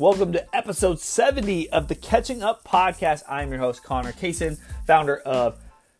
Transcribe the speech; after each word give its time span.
Welcome 0.00 0.32
to 0.32 0.56
episode 0.56 0.98
70 0.98 1.68
of 1.68 1.88
the 1.88 1.94
Catching 1.94 2.42
Up 2.42 2.64
Podcast. 2.64 3.22
I'm 3.28 3.50
your 3.50 3.58
host, 3.58 3.84
Connor 3.84 4.12
Kaysen, 4.12 4.58
founder 4.86 5.18
of 5.18 5.58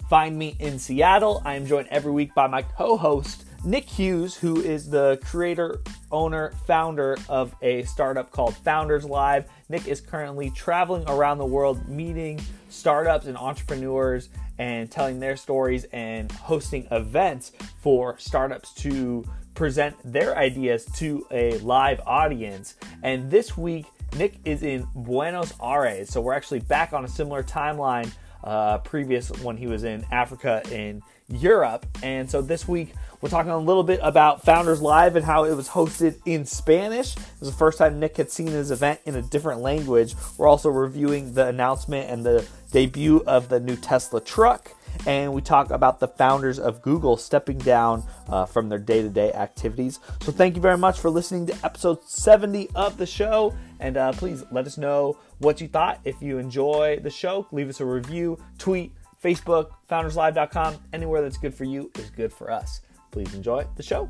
Find 0.09 0.39
Me 0.39 0.57
in 0.59 0.79
Seattle. 0.79 1.43
I 1.45 1.57
am 1.57 1.67
joined 1.67 1.89
every 1.89 2.11
week 2.11 2.35
by 2.35 2.47
my 2.47 2.63
co 2.63 2.97
host, 2.97 3.45
Nick 3.63 3.85
Hughes, 3.85 4.35
who 4.35 4.63
is 4.63 4.89
the 4.89 5.21
creator, 5.23 5.83
owner, 6.11 6.55
founder 6.67 7.19
of 7.29 7.55
a 7.61 7.83
startup 7.83 8.31
called 8.31 8.57
Founders 8.65 9.05
Live. 9.05 9.45
Nick 9.69 9.87
is 9.87 10.01
currently 10.01 10.49
traveling 10.49 11.07
around 11.07 11.37
the 11.37 11.45
world 11.45 11.87
meeting 11.87 12.41
startups 12.71 13.27
and 13.27 13.37
entrepreneurs 13.37 14.31
and 14.57 14.91
telling 14.91 15.21
their 15.21 15.37
stories 15.37 15.85
and 15.93 16.33
hosting 16.33 16.89
events 16.91 17.53
for 17.83 18.17
startups 18.17 18.73
to 18.77 19.27
present 19.61 19.95
their 20.11 20.39
ideas 20.39 20.87
to 20.87 21.27
a 21.31 21.59
live 21.59 22.01
audience. 22.07 22.77
And 23.03 23.31
this 23.31 23.59
week, 23.59 23.85
Nick 24.17 24.39
is 24.47 24.63
in 24.63 24.87
Buenos 24.95 25.53
Aires. 25.63 26.09
So 26.09 26.23
we're 26.23 26.33
actually 26.33 26.61
back 26.61 26.95
on 26.95 27.05
a 27.05 27.09
similar 27.09 27.43
timeline 27.43 28.11
uh, 28.43 28.79
previous 28.79 29.29
when 29.43 29.59
he 29.59 29.67
was 29.67 29.85
in 29.85 30.07
Africa 30.11 30.63
and 30.73 31.03
Europe. 31.29 31.85
And 32.03 32.31
so 32.31 32.41
this 32.41 32.67
week, 32.67 32.95
we're 33.21 33.29
talking 33.29 33.51
a 33.51 33.59
little 33.59 33.83
bit 33.83 34.01
about 34.03 34.47
Founders 34.47 34.81
Live 34.81 35.15
and 35.15 35.27
how 35.27 35.45
it 35.45 35.55
was 35.55 35.69
hosted 35.69 36.17
in 36.25 36.47
Spanish. 36.47 37.15
It 37.15 37.23
was 37.41 37.51
the 37.51 37.59
first 37.59 37.77
time 37.77 38.01
Nick 38.01 38.17
had 38.17 38.31
seen 38.31 38.47
his 38.47 38.71
event 38.71 39.01
in 39.05 39.15
a 39.15 39.21
different 39.21 39.61
language. 39.61 40.15
We're 40.39 40.49
also 40.49 40.71
reviewing 40.71 41.35
the 41.35 41.49
announcement 41.49 42.09
and 42.09 42.25
the 42.25 42.49
debut 42.73 43.23
of 43.27 43.51
the 43.51 43.61
new 43.61 43.77
Tesla 43.77 44.23
truck 44.23 44.75
and 45.07 45.33
we 45.33 45.41
talk 45.41 45.71
about 45.71 46.01
the 46.01 46.09
founders 46.09 46.59
of 46.59 46.83
Google 46.83 47.17
stepping 47.17 47.59
down 47.59 48.05
uh, 48.29 48.47
from 48.47 48.69
their 48.69 48.79
day 48.79 49.03
to 49.03 49.09
day 49.09 49.33
activities. 49.33 50.01
So, 50.23 50.33
thank 50.33 50.57
you 50.57 50.63
very 50.63 50.79
much 50.79 51.01
for 51.01 51.11
listening 51.11 51.47
to 51.47 51.57
episode 51.65 52.03
70 52.09 52.69
of 52.75 52.97
the 52.97 53.07
show. 53.07 53.55
And 53.79 53.97
uh, 53.97 54.13
please 54.13 54.45
let 54.51 54.67
us 54.67 54.77
know 54.77 55.19
what 55.39 55.61
you 55.61 55.69
thought. 55.69 56.01
If 56.05 56.21
you 56.21 56.39
enjoy 56.39 57.01
the 57.03 57.11
show, 57.11 57.47
leave 57.51 57.69
us 57.69 57.81
a 57.81 57.85
review, 57.85 58.39
tweet, 58.59 58.93
Facebook, 59.23 59.71
founderslive.com. 59.89 60.77
Anywhere 60.93 61.23
that's 61.23 61.39
good 61.39 61.55
for 61.55 61.65
you 61.65 61.91
is 61.97 62.11
good 62.11 62.33
for 62.33 62.51
us. 62.51 62.81
Please 63.11 63.35
enjoy 63.35 63.67
the 63.77 63.83
show. 63.83 64.09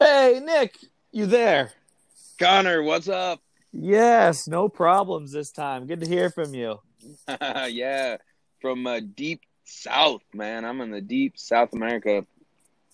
Hey, 0.00 0.40
Nick, 0.44 0.76
you 1.10 1.26
there? 1.26 1.72
Connor, 2.38 2.82
what's 2.82 3.08
up? 3.08 3.40
Yes, 3.72 4.48
no 4.48 4.68
problems 4.68 5.32
this 5.32 5.50
time. 5.50 5.86
Good 5.86 6.00
to 6.00 6.08
hear 6.08 6.30
from 6.30 6.54
you. 6.54 6.80
yeah, 7.68 8.16
from 8.60 8.86
uh, 8.86 9.00
deep 9.00 9.42
south, 9.64 10.22
man. 10.32 10.64
I'm 10.64 10.80
in 10.80 10.90
the 10.90 11.00
deep 11.00 11.34
South 11.36 11.72
America. 11.72 12.24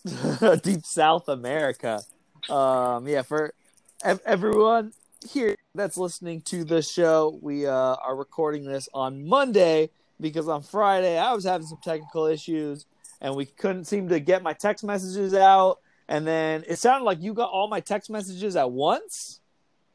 deep 0.62 0.84
South 0.84 1.28
America. 1.28 2.02
Um, 2.50 3.06
yeah, 3.06 3.22
for 3.22 3.54
ev- 4.02 4.20
everyone 4.26 4.92
here 5.30 5.56
that's 5.74 5.96
listening 5.96 6.42
to 6.42 6.64
the 6.64 6.82
show, 6.82 7.38
we 7.40 7.66
uh, 7.66 7.72
are 7.72 8.16
recording 8.16 8.64
this 8.64 8.88
on 8.92 9.26
Monday 9.26 9.90
because 10.20 10.48
on 10.48 10.62
Friday 10.62 11.18
I 11.18 11.32
was 11.32 11.44
having 11.44 11.66
some 11.66 11.78
technical 11.82 12.26
issues 12.26 12.86
and 13.20 13.34
we 13.34 13.46
couldn't 13.46 13.86
seem 13.86 14.08
to 14.08 14.20
get 14.20 14.42
my 14.42 14.52
text 14.52 14.84
messages 14.84 15.34
out. 15.34 15.78
And 16.08 16.26
then 16.26 16.64
it 16.68 16.78
sounded 16.78 17.04
like 17.04 17.22
you 17.22 17.32
got 17.32 17.50
all 17.50 17.68
my 17.68 17.80
text 17.80 18.10
messages 18.10 18.56
at 18.56 18.70
once. 18.70 19.40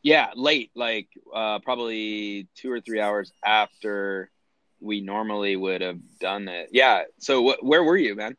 Yeah, 0.02 0.30
late, 0.36 0.72
like 0.76 1.08
uh, 1.34 1.60
probably 1.60 2.48
two 2.56 2.72
or 2.72 2.80
three 2.80 3.02
hours 3.02 3.32
after 3.44 4.32
we 4.80 5.02
normally 5.02 5.56
would 5.56 5.82
have 5.82 6.00
done 6.20 6.48
it. 6.48 6.70
Yeah. 6.72 7.04
So 7.20 7.52
wh- 7.52 7.64
where 7.64 7.84
were 7.84 7.98
you, 7.98 8.16
man? 8.16 8.38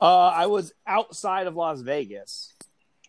Uh, 0.00 0.28
I 0.28 0.46
was 0.46 0.72
outside 0.86 1.46
of 1.46 1.56
Las 1.56 1.80
Vegas. 1.80 2.52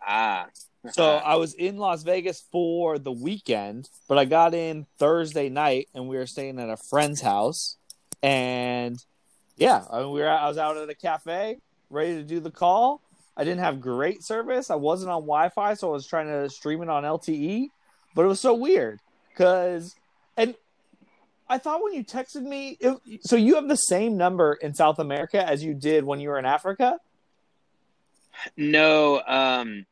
Ah. 0.06 0.46
so 0.90 1.16
I 1.24 1.36
was 1.36 1.54
in 1.54 1.76
Las 1.76 2.02
Vegas 2.02 2.42
for 2.50 2.98
the 2.98 3.12
weekend, 3.12 3.90
but 4.08 4.16
I 4.18 4.24
got 4.24 4.54
in 4.54 4.86
Thursday 4.98 5.50
night, 5.50 5.88
and 5.94 6.08
we 6.08 6.16
were 6.16 6.26
staying 6.26 6.58
at 6.58 6.70
a 6.70 6.76
friend's 6.76 7.20
house. 7.20 7.76
And 8.22 8.96
yeah, 9.56 9.84
I 9.90 10.00
mean, 10.00 10.12
we 10.12 10.20
were. 10.20 10.30
I 10.30 10.48
was 10.48 10.56
out 10.56 10.76
at 10.78 10.88
a 10.88 10.94
cafe, 10.94 11.58
ready 11.90 12.14
to 12.14 12.22
do 12.22 12.40
the 12.40 12.50
call, 12.50 13.02
I 13.38 13.44
didn't 13.44 13.60
have 13.60 13.80
great 13.80 14.24
service. 14.24 14.68
I 14.68 14.74
wasn't 14.74 15.10
on 15.10 15.22
Wi-Fi, 15.22 15.74
so 15.74 15.90
I 15.90 15.92
was 15.92 16.06
trying 16.06 16.26
to 16.26 16.50
stream 16.50 16.82
it 16.82 16.88
on 16.88 17.04
LTE. 17.04 17.68
But 18.14 18.24
it 18.24 18.28
was 18.28 18.40
so 18.40 18.52
weird 18.52 18.98
because, 19.30 19.94
and 20.36 20.56
I 21.48 21.58
thought 21.58 21.82
when 21.82 21.94
you 21.94 22.04
texted 22.04 22.42
me, 22.42 22.76
it, 22.80 22.98
so 23.22 23.36
you 23.36 23.54
have 23.54 23.68
the 23.68 23.76
same 23.76 24.16
number 24.16 24.54
in 24.54 24.74
South 24.74 24.98
America 24.98 25.46
as 25.46 25.62
you 25.62 25.72
did 25.72 26.02
when 26.02 26.18
you 26.18 26.30
were 26.30 26.38
in 26.40 26.46
Africa. 26.46 26.98
No, 28.56 29.22
um, 29.24 29.86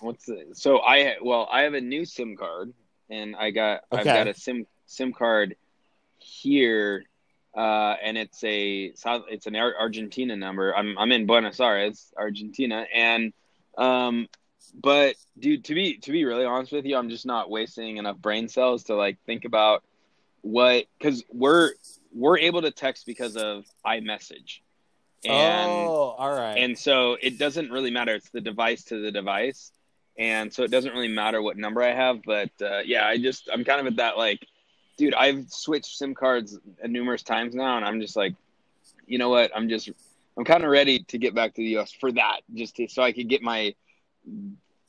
what's 0.00 0.26
the, 0.26 0.46
so 0.52 0.78
I 0.80 1.16
well 1.22 1.48
I 1.50 1.62
have 1.62 1.74
a 1.74 1.80
new 1.80 2.04
SIM 2.04 2.36
card 2.36 2.72
and 3.08 3.36
I 3.36 3.50
got 3.50 3.82
okay. 3.92 4.00
I've 4.00 4.04
got 4.04 4.28
a 4.28 4.34
SIM 4.34 4.66
SIM 4.86 5.12
card 5.12 5.56
here 6.18 7.04
uh, 7.56 7.96
and 8.02 8.18
it's 8.18 8.42
a 8.44 8.92
South, 8.94 9.24
it's 9.28 9.46
an 9.46 9.56
Argentina 9.56 10.36
number. 10.36 10.74
I'm 10.74 10.98
I'm 10.98 11.12
in 11.12 11.26
Buenos 11.26 11.60
Aires, 11.60 12.12
Argentina, 12.16 12.86
and 12.92 13.32
um, 13.78 14.28
but 14.74 15.16
dude, 15.38 15.64
to 15.66 15.74
be 15.74 15.98
to 15.98 16.12
be 16.12 16.24
really 16.24 16.44
honest 16.44 16.72
with 16.72 16.84
you, 16.84 16.96
I'm 16.96 17.08
just 17.08 17.26
not 17.26 17.50
wasting 17.50 17.98
enough 17.98 18.18
brain 18.18 18.48
cells 18.48 18.84
to 18.84 18.96
like 18.96 19.18
think 19.26 19.44
about 19.44 19.84
what 20.42 20.86
because 20.98 21.24
we're 21.32 21.70
we're 22.12 22.38
able 22.38 22.62
to 22.62 22.70
text 22.70 23.06
because 23.06 23.36
of 23.36 23.64
iMessage. 23.86 24.60
And, 25.24 25.70
oh, 25.70 26.14
all 26.18 26.34
right. 26.34 26.58
And 26.58 26.78
so 26.78 27.16
it 27.20 27.38
doesn't 27.38 27.70
really 27.70 27.90
matter. 27.90 28.14
It's 28.14 28.28
the 28.28 28.42
device 28.42 28.84
to 28.84 29.00
the 29.00 29.10
device, 29.10 29.72
and 30.18 30.52
so 30.52 30.64
it 30.64 30.70
doesn't 30.70 30.92
really 30.92 31.08
matter 31.08 31.40
what 31.40 31.56
number 31.56 31.82
I 31.82 31.92
have. 31.92 32.22
But 32.24 32.50
uh, 32.60 32.80
yeah, 32.84 33.06
I 33.06 33.18
just 33.18 33.48
I'm 33.52 33.64
kind 33.64 33.80
of 33.80 33.86
at 33.86 33.96
that 33.96 34.18
like 34.18 34.46
dude, 34.96 35.14
I've 35.14 35.50
switched 35.50 35.96
SIM 35.96 36.14
cards 36.14 36.58
numerous 36.84 37.22
times 37.22 37.54
now, 37.54 37.76
and 37.76 37.84
I'm 37.84 38.00
just 38.00 38.16
like, 38.16 38.34
you 39.06 39.18
know 39.18 39.28
what? 39.28 39.50
I'm 39.54 39.68
just, 39.68 39.90
I'm 40.36 40.44
kind 40.44 40.64
of 40.64 40.70
ready 40.70 41.00
to 41.04 41.18
get 41.18 41.34
back 41.34 41.54
to 41.54 41.62
the 41.62 41.68
U.S. 41.70 41.92
for 41.92 42.12
that, 42.12 42.40
just 42.54 42.76
to, 42.76 42.88
so 42.88 43.02
I 43.02 43.12
could 43.12 43.28
get 43.28 43.42
my 43.42 43.74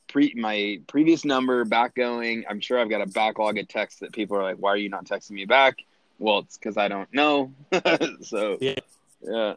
pre 0.08 0.32
my 0.34 0.80
previous 0.86 1.24
number 1.24 1.64
back 1.64 1.94
going. 1.94 2.44
I'm 2.48 2.60
sure 2.60 2.78
I've 2.78 2.90
got 2.90 3.02
a 3.02 3.06
backlog 3.06 3.58
of 3.58 3.68
texts 3.68 4.00
that 4.00 4.12
people 4.12 4.36
are 4.36 4.42
like, 4.42 4.56
"Why 4.56 4.70
are 4.70 4.76
you 4.76 4.88
not 4.88 5.04
texting 5.04 5.32
me 5.32 5.44
back?" 5.44 5.78
Well, 6.18 6.40
it's 6.40 6.56
because 6.56 6.76
I 6.76 6.88
don't 6.88 7.12
know. 7.12 7.52
so 8.22 8.58
yeah, 8.60 8.74
yeah, 9.22 9.54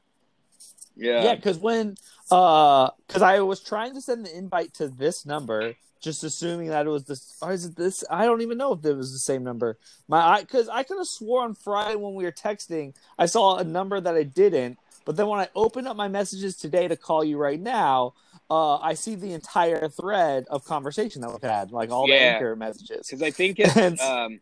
yeah, 0.95 1.23
yeah. 1.23 1.35
Because 1.35 1.57
when, 1.57 1.95
uh, 2.31 2.89
because 3.07 3.21
I 3.21 3.39
was 3.39 3.61
trying 3.61 3.93
to 3.93 4.01
send 4.01 4.25
the 4.25 4.37
invite 4.37 4.73
to 4.75 4.87
this 4.87 5.25
number 5.25 5.75
just 6.01 6.23
assuming 6.23 6.67
that 6.69 6.85
it 6.85 6.89
was 6.89 7.03
this 7.03 7.37
or 7.41 7.51
is 7.51 7.65
it 7.65 7.75
this? 7.75 8.03
I 8.09 8.25
don't 8.25 8.41
even 8.41 8.57
know 8.57 8.73
if 8.73 8.85
it 8.85 8.95
was 8.95 9.11
the 9.11 9.19
same 9.19 9.43
number. 9.43 9.77
My 10.07 10.19
i 10.19 10.41
because 10.41 10.69
i 10.69 10.83
could 10.83 10.97
have 10.97 11.07
swore 11.07 11.43
on 11.43 11.53
friday 11.53 11.95
when 11.95 12.13
we 12.13 12.23
were 12.23 12.31
texting 12.31 12.93
i 13.17 13.25
saw 13.25 13.57
a 13.57 13.63
number 13.63 13.99
that 13.99 14.15
i 14.15 14.23
didn't 14.23 14.77
but 15.05 15.15
then 15.15 15.27
when 15.27 15.39
i 15.39 15.47
opened 15.55 15.87
up 15.87 15.95
my 15.95 16.07
messages 16.07 16.55
today 16.55 16.87
to 16.87 16.95
call 16.95 17.23
you 17.23 17.37
right 17.37 17.59
now 17.59 18.13
uh, 18.49 18.77
i 18.77 18.93
see 18.93 19.15
the 19.15 19.33
entire 19.33 19.87
thread 19.89 20.45
of 20.49 20.65
conversation 20.65 21.21
that 21.21 21.29
we've 21.29 21.41
had 21.41 21.71
like 21.71 21.91
all 21.91 22.07
yeah. 22.07 22.15
the 22.15 22.35
anchor 22.35 22.55
messages. 22.55 23.07
Because 23.07 23.21
i 23.21 23.31
think 23.31 23.59
it's 23.59 24.01
um 24.01 24.39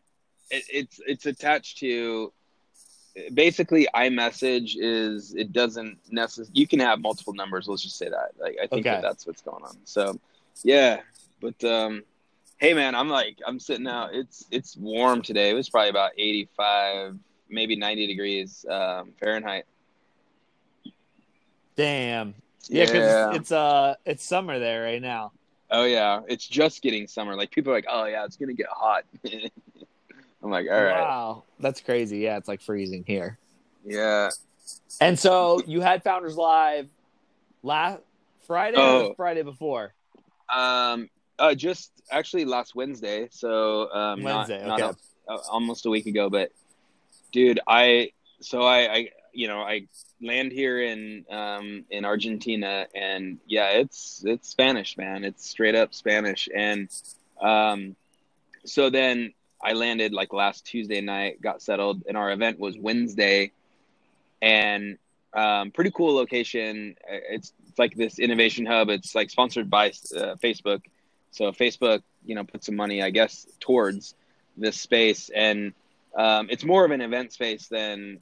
it, 0.50 0.64
it's 0.70 1.02
it's 1.06 1.26
attached 1.26 1.80
to 1.80 2.32
basically 3.34 3.88
iMessage 3.96 4.76
is 4.78 5.34
it 5.34 5.52
doesn't 5.52 5.98
necessarily 6.12 6.52
you 6.54 6.68
can 6.68 6.80
have 6.80 7.00
multiple 7.00 7.34
numbers 7.34 7.68
let's 7.68 7.84
just 7.84 7.98
say 7.98 8.10
that. 8.10 8.32
Like 8.40 8.58
i 8.62 8.68
think 8.68 8.86
okay. 8.86 8.96
that 8.96 9.02
that's 9.02 9.26
what's 9.28 9.42
going 9.42 9.64
on. 9.64 9.78
So 9.84 10.20
yeah 10.64 11.02
but 11.42 11.64
um, 11.64 12.04
hey, 12.58 12.74
man, 12.74 12.96
I'm 12.96 13.10
like 13.10 13.40
I'm 13.46 13.60
sitting 13.60 13.88
out. 13.88 14.14
It's 14.14 14.46
it's 14.52 14.76
warm 14.78 15.22
today. 15.22 15.50
It 15.50 15.54
was 15.54 15.70
probably 15.70 15.90
about 15.90 16.12
85, 16.18 17.18
maybe 17.50 17.76
90 17.76 18.08
degrees 18.08 18.66
um, 18.70 19.14
Fahrenheit. 19.20 19.66
Damn. 21.76 22.34
Yeah, 22.70 22.86
because 22.86 22.96
yeah. 22.96 23.34
it's 23.34 23.52
uh 23.52 23.96
it's 24.06 24.24
summer 24.24 24.60
there 24.60 24.84
right 24.84 25.02
now. 25.02 25.32
Oh 25.70 25.86
yeah, 25.86 26.22
it's 26.28 26.48
just 26.48 26.82
getting 26.82 27.08
summer. 27.08 27.36
Like 27.36 27.52
people 27.52 27.72
are 27.72 27.76
like, 27.76 27.86
oh 27.90 28.06
yeah, 28.06 28.26
it's 28.26 28.36
gonna 28.36 28.54
get 28.54 28.68
hot. 28.70 29.04
I'm 30.44 30.52
like, 30.52 30.68
all 30.70 30.82
right. 30.82 31.02
Wow, 31.02 31.44
that's 31.60 31.82
crazy. 31.82 32.20
Yeah, 32.20 32.38
it's 32.38 32.48
like 32.48 32.62
freezing 32.62 33.04
here. 33.06 33.38
Yeah. 33.86 34.30
And 35.00 35.18
so 35.18 35.62
you 35.66 35.82
had 35.82 36.04
Founders 36.04 36.36
Live 36.36 36.90
last 37.64 38.02
Friday 38.46 38.78
oh. 38.78 39.08
or 39.08 39.16
Friday 39.16 39.44
before? 39.44 39.94
Um, 40.54 41.10
uh, 41.40 41.56
just 41.56 41.92
actually 42.12 42.46
last 42.46 42.76
Wednesday. 42.76 43.28
So 43.32 43.92
um, 43.92 44.24
Wednesday, 44.24 44.66
not, 44.66 44.82
okay. 44.82 44.98
Not 45.28 45.40
a, 45.40 45.50
almost 45.50 45.86
a 45.86 45.90
week 45.90 46.06
ago. 46.06 46.30
But 46.30 46.52
dude, 47.32 47.60
I 47.68 48.12
so 48.40 48.62
I, 48.62 48.94
I 48.94 49.10
you 49.34 49.48
know 49.48 49.62
I 49.62 49.88
land 50.22 50.52
here 50.52 50.82
in 50.82 51.26
um, 51.30 51.86
in 51.90 52.06
Argentina, 52.06 52.88
and 52.96 53.40
yeah, 53.48 53.70
it's 53.70 54.24
it's 54.26 54.50
Spanish, 54.50 54.98
man. 54.98 55.24
It's 55.24 55.48
straight 55.48 55.76
up 55.76 55.94
Spanish, 55.94 56.50
and 56.54 56.90
um, 57.42 57.96
so 58.66 58.90
then 58.90 59.34
I 59.62 59.74
landed 59.74 60.14
like 60.14 60.34
last 60.34 60.66
Tuesday 60.66 61.02
night, 61.02 61.42
got 61.42 61.62
settled, 61.62 62.04
and 62.08 62.18
our 62.18 62.32
event 62.32 62.60
was 62.60 62.78
Wednesday, 62.78 63.52
and 64.42 64.98
um, 65.34 65.72
pretty 65.72 65.92
cool 65.92 66.16
location. 66.16 66.96
It's, 67.08 67.54
it's 67.68 67.80
like 67.80 67.96
this 67.96 68.20
innovation 68.20 68.66
hub. 68.66 68.90
It's 68.90 69.14
like 69.14 69.30
sponsored 69.30 69.70
by 69.70 69.88
uh, 69.88 70.36
Facebook. 70.42 70.82
So 71.38 71.52
Facebook, 71.52 72.02
you 72.26 72.36
know, 72.36 72.44
put 72.44 72.64
some 72.64 72.76
money, 72.76 73.02
I 73.02 73.10
guess, 73.10 73.46
towards 73.60 74.16
this 74.58 74.80
space, 74.80 75.30
and 75.30 75.74
um, 76.16 76.48
it's 76.50 76.64
more 76.64 76.84
of 76.84 76.92
an 76.92 77.02
event 77.02 77.32
space 77.32 77.68
than 77.68 78.20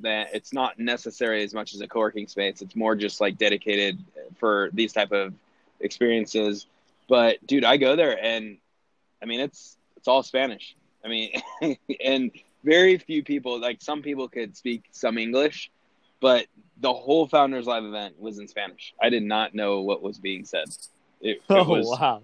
that. 0.00 0.28
It's 0.32 0.52
not 0.52 0.78
necessary 0.78 1.42
as 1.44 1.52
much 1.52 1.74
as 1.74 1.80
a 1.80 1.86
co-working 1.86 2.26
space. 2.26 2.62
It's 2.62 2.74
more 2.74 2.96
just 2.96 3.20
like 3.20 3.36
dedicated 3.36 4.02
for 4.38 4.70
these 4.72 4.92
type 4.92 5.12
of 5.12 5.34
experiences. 5.80 6.66
But 7.08 7.46
dude, 7.46 7.64
I 7.64 7.76
go 7.76 7.96
there, 7.96 8.18
and 8.22 8.56
I 9.22 9.26
mean, 9.26 9.40
it's 9.40 9.76
it's 9.96 10.08
all 10.08 10.22
Spanish. 10.22 10.74
I 11.04 11.08
mean, 11.08 11.32
and 12.04 12.30
very 12.64 12.96
few 12.98 13.22
people, 13.22 13.60
like 13.60 13.82
some 13.82 14.02
people 14.02 14.28
could 14.28 14.56
speak 14.56 14.84
some 14.90 15.18
English, 15.18 15.70
but 16.20 16.46
the 16.78 16.92
whole 16.92 17.26
Founders 17.28 17.66
Live 17.66 17.84
event 17.84 18.18
was 18.18 18.38
in 18.38 18.48
Spanish. 18.48 18.94
I 19.00 19.10
did 19.10 19.22
not 19.22 19.54
know 19.54 19.82
what 19.82 20.02
was 20.02 20.18
being 20.18 20.44
said. 20.44 20.68
It, 21.20 21.36
it 21.36 21.42
oh 21.50 21.64
was, 21.64 21.86
wow! 21.86 22.22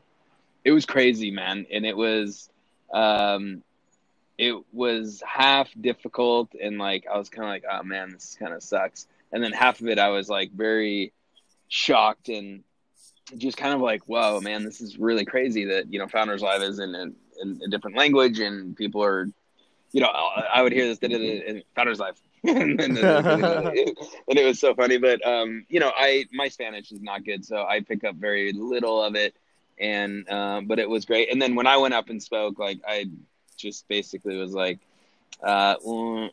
It 0.65 0.73
was 0.73 0.87
crazy, 0.87 1.31
man, 1.31 1.67
and 1.71 1.87
it 1.87 1.97
was, 1.97 2.51
um, 2.93 3.63
it 4.41 4.57
was 4.73 5.23
half 5.27 5.69
difficult 5.79 6.55
and 6.61 6.79
like 6.79 7.07
I 7.07 7.19
was 7.19 7.29
kind 7.29 7.45
of 7.45 7.51
like, 7.51 7.65
oh 7.71 7.83
man, 7.83 8.11
this 8.11 8.37
kind 8.39 8.55
of 8.55 8.63
sucks, 8.63 9.07
and 9.33 9.45
then 9.45 9.53
half 9.53 9.81
of 9.81 9.89
it 9.89 9.99
I 9.99 10.09
was 10.09 10.29
like 10.29 10.51
very 10.53 11.13
shocked 11.69 12.29
and 12.29 12.65
just 13.37 13.57
kind 13.57 13.75
of 13.75 13.81
like, 13.81 14.03
whoa, 14.05 14.41
man, 14.41 14.65
this 14.65 14.81
is 14.81 14.99
really 14.99 15.25
crazy 15.25 15.67
that 15.67 15.93
you 15.93 15.99
know 15.99 16.09
Founders 16.09 16.43
Live 16.43 16.63
is 16.63 16.79
in 16.79 16.95
a, 16.95 17.03
in 17.43 17.61
a 17.65 17.69
different 17.69 17.97
language 17.97 18.41
and 18.41 18.77
people 18.77 19.05
are, 19.05 19.29
you 19.93 20.01
know, 20.01 20.09
I 20.09 20.63
would 20.63 20.73
hear 20.73 20.87
this 20.87 20.99
in 20.99 21.63
Founders 21.77 22.01
Live. 22.01 22.19
and, 22.45 22.81
and, 22.81 22.99
it 22.99 24.47
was 24.47 24.59
so 24.59 24.75
funny, 24.75 24.97
but 24.97 25.25
um, 25.27 25.67
you 25.69 25.79
know, 25.79 25.93
I 25.95 26.25
my 26.33 26.49
Spanish 26.49 26.91
is 26.91 27.03
not 27.03 27.25
good, 27.25 27.45
so 27.45 27.67
I 27.67 27.81
pick 27.81 28.05
up 28.05 28.17
very 28.17 28.53
little 28.55 29.03
of 29.03 29.15
it, 29.15 29.35
and 29.81 30.29
um, 30.31 30.67
but 30.67 30.79
it 30.79 30.89
was 30.89 31.05
great. 31.05 31.33
And 31.33 31.41
then 31.41 31.55
when 31.55 31.67
I 31.67 31.77
went 31.79 31.95
up 31.95 32.11
and 32.11 32.23
spoke, 32.23 32.59
like 32.59 32.81
I 32.87 33.07
just 33.57 33.89
basically 33.89 34.37
was 34.37 34.53
like, 34.53 34.79
uh, 35.43 35.77
un, 35.87 36.31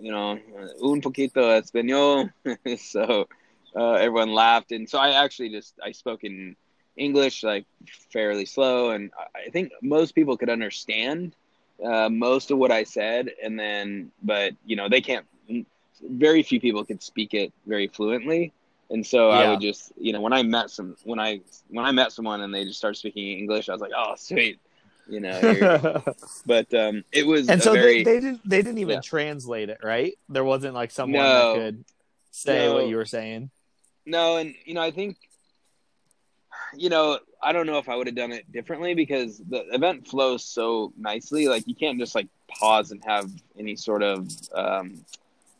you 0.00 0.12
know, 0.12 0.38
un 0.82 1.00
poquito 1.00 1.60
español, 1.60 2.32
so 2.78 3.28
uh, 3.76 3.92
everyone 3.92 4.32
laughed, 4.32 4.72
and 4.72 4.88
so 4.88 4.98
I 4.98 5.22
actually 5.24 5.50
just 5.50 5.74
I 5.84 5.92
spoke 5.92 6.24
in 6.24 6.56
English 6.96 7.42
like 7.42 7.66
fairly 8.12 8.46
slow, 8.46 8.90
and 8.90 9.10
I 9.34 9.50
think 9.50 9.72
most 9.82 10.14
people 10.14 10.36
could 10.36 10.50
understand 10.50 11.36
uh, 11.84 12.08
most 12.08 12.50
of 12.50 12.58
what 12.58 12.72
I 12.72 12.84
said, 12.84 13.30
and 13.42 13.58
then 13.58 14.10
but 14.22 14.54
you 14.64 14.76
know 14.76 14.88
they 14.88 15.00
can't. 15.00 15.26
Very 16.02 16.42
few 16.42 16.60
people 16.60 16.84
could 16.84 17.02
speak 17.02 17.32
it 17.32 17.52
very 17.66 17.88
fluently, 17.88 18.52
and 18.90 19.06
so 19.06 19.30
yeah. 19.30 19.38
I 19.38 19.50
would 19.50 19.60
just 19.60 19.92
you 19.96 20.12
know 20.12 20.20
when 20.20 20.32
I 20.32 20.42
met 20.42 20.70
some 20.70 20.96
when 21.04 21.18
I 21.18 21.40
when 21.68 21.84
I 21.84 21.92
met 21.92 22.12
someone 22.12 22.40
and 22.40 22.54
they 22.54 22.64
just 22.64 22.78
started 22.78 22.98
speaking 22.98 23.38
English, 23.38 23.68
I 23.68 23.72
was 23.72 23.80
like, 23.80 23.92
oh 23.96 24.14
sweet. 24.16 24.60
You 25.08 25.20
know, 25.20 26.02
but 26.46 26.74
um, 26.74 27.04
it 27.12 27.24
was 27.24 27.48
and 27.48 27.62
so 27.62 27.72
very, 27.72 28.02
they, 28.02 28.14
they 28.14 28.20
didn't 28.20 28.48
they 28.48 28.60
didn't 28.60 28.78
even 28.78 28.96
yeah. 28.96 29.00
translate 29.02 29.68
it, 29.68 29.78
right? 29.84 30.18
There 30.28 30.42
wasn't 30.42 30.74
like 30.74 30.90
someone 30.90 31.22
no, 31.22 31.54
that 31.54 31.60
could 31.60 31.84
say 32.32 32.66
no. 32.66 32.74
what 32.74 32.88
you 32.88 32.96
were 32.96 33.06
saying. 33.06 33.50
No, 34.04 34.36
and 34.36 34.54
you 34.64 34.74
know, 34.74 34.82
I 34.82 34.90
think, 34.90 35.16
you 36.76 36.90
know, 36.90 37.18
I 37.42 37.52
don't 37.52 37.66
know 37.66 37.78
if 37.78 37.88
I 37.88 37.96
would 37.96 38.06
have 38.06 38.16
done 38.16 38.32
it 38.32 38.50
differently 38.50 38.94
because 38.94 39.38
the 39.38 39.64
event 39.72 40.06
flows 40.06 40.44
so 40.44 40.92
nicely. 40.96 41.48
Like 41.48 41.66
you 41.66 41.74
can't 41.74 41.98
just 41.98 42.14
like 42.14 42.28
pause 42.48 42.92
and 42.92 43.02
have 43.04 43.30
any 43.58 43.76
sort 43.76 44.02
of, 44.02 44.28
um, 44.54 45.04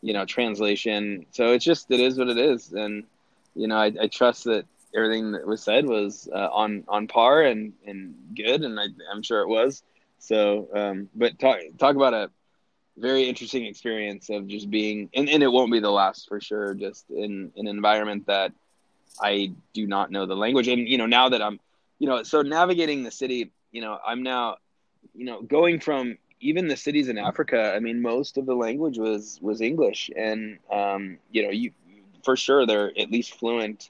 you 0.01 0.13
know, 0.13 0.25
translation. 0.25 1.25
So 1.31 1.51
it's 1.51 1.65
just 1.65 1.91
it 1.91 1.99
is 1.99 2.17
what 2.17 2.29
it 2.29 2.37
is, 2.37 2.71
and 2.73 3.03
you 3.57 3.67
know, 3.67 3.77
I, 3.77 3.91
I 4.01 4.07
trust 4.07 4.45
that 4.45 4.65
everything 4.95 5.31
that 5.33 5.45
was 5.45 5.63
said 5.63 5.85
was 5.85 6.29
uh, 6.33 6.49
on 6.51 6.83
on 6.87 7.07
par 7.07 7.43
and 7.43 7.73
and 7.85 8.15
good, 8.35 8.63
and 8.63 8.79
I, 8.79 8.85
I'm 9.11 9.23
sure 9.23 9.41
it 9.41 9.49
was. 9.49 9.83
So, 10.19 10.67
um, 10.75 11.09
but 11.15 11.39
talk 11.39 11.57
talk 11.77 11.95
about 11.95 12.13
a 12.13 12.31
very 12.97 13.29
interesting 13.29 13.65
experience 13.65 14.29
of 14.29 14.47
just 14.47 14.69
being 14.69 15.09
and, 15.13 15.29
and 15.29 15.43
it 15.43 15.47
won't 15.47 15.71
be 15.71 15.79
the 15.79 15.89
last 15.89 16.27
for 16.27 16.41
sure 16.41 16.73
just 16.73 17.09
in, 17.09 17.51
in 17.55 17.67
an 17.67 17.75
environment 17.75 18.25
that 18.25 18.51
i 19.21 19.51
do 19.73 19.85
not 19.87 20.11
know 20.11 20.25
the 20.25 20.35
language 20.35 20.67
and 20.67 20.87
you 20.87 20.97
know 20.97 21.05
now 21.05 21.29
that 21.29 21.41
i'm 21.41 21.59
you 21.99 22.07
know 22.07 22.23
so 22.23 22.41
navigating 22.41 23.03
the 23.03 23.11
city 23.11 23.51
you 23.71 23.81
know 23.81 23.97
i'm 24.05 24.23
now 24.23 24.57
you 25.13 25.25
know 25.25 25.41
going 25.41 25.79
from 25.79 26.17
even 26.39 26.67
the 26.67 26.75
cities 26.75 27.07
in 27.07 27.17
africa 27.17 27.73
i 27.75 27.79
mean 27.79 28.01
most 28.01 28.37
of 28.37 28.45
the 28.45 28.55
language 28.55 28.97
was 28.97 29.39
was 29.41 29.61
english 29.61 30.09
and 30.15 30.57
um 30.71 31.17
you 31.31 31.43
know 31.43 31.49
you 31.51 31.71
for 32.27 32.35
sure 32.35 32.65
they're 32.65 32.91
at 32.99 33.09
least 33.09 33.39
fluent 33.39 33.89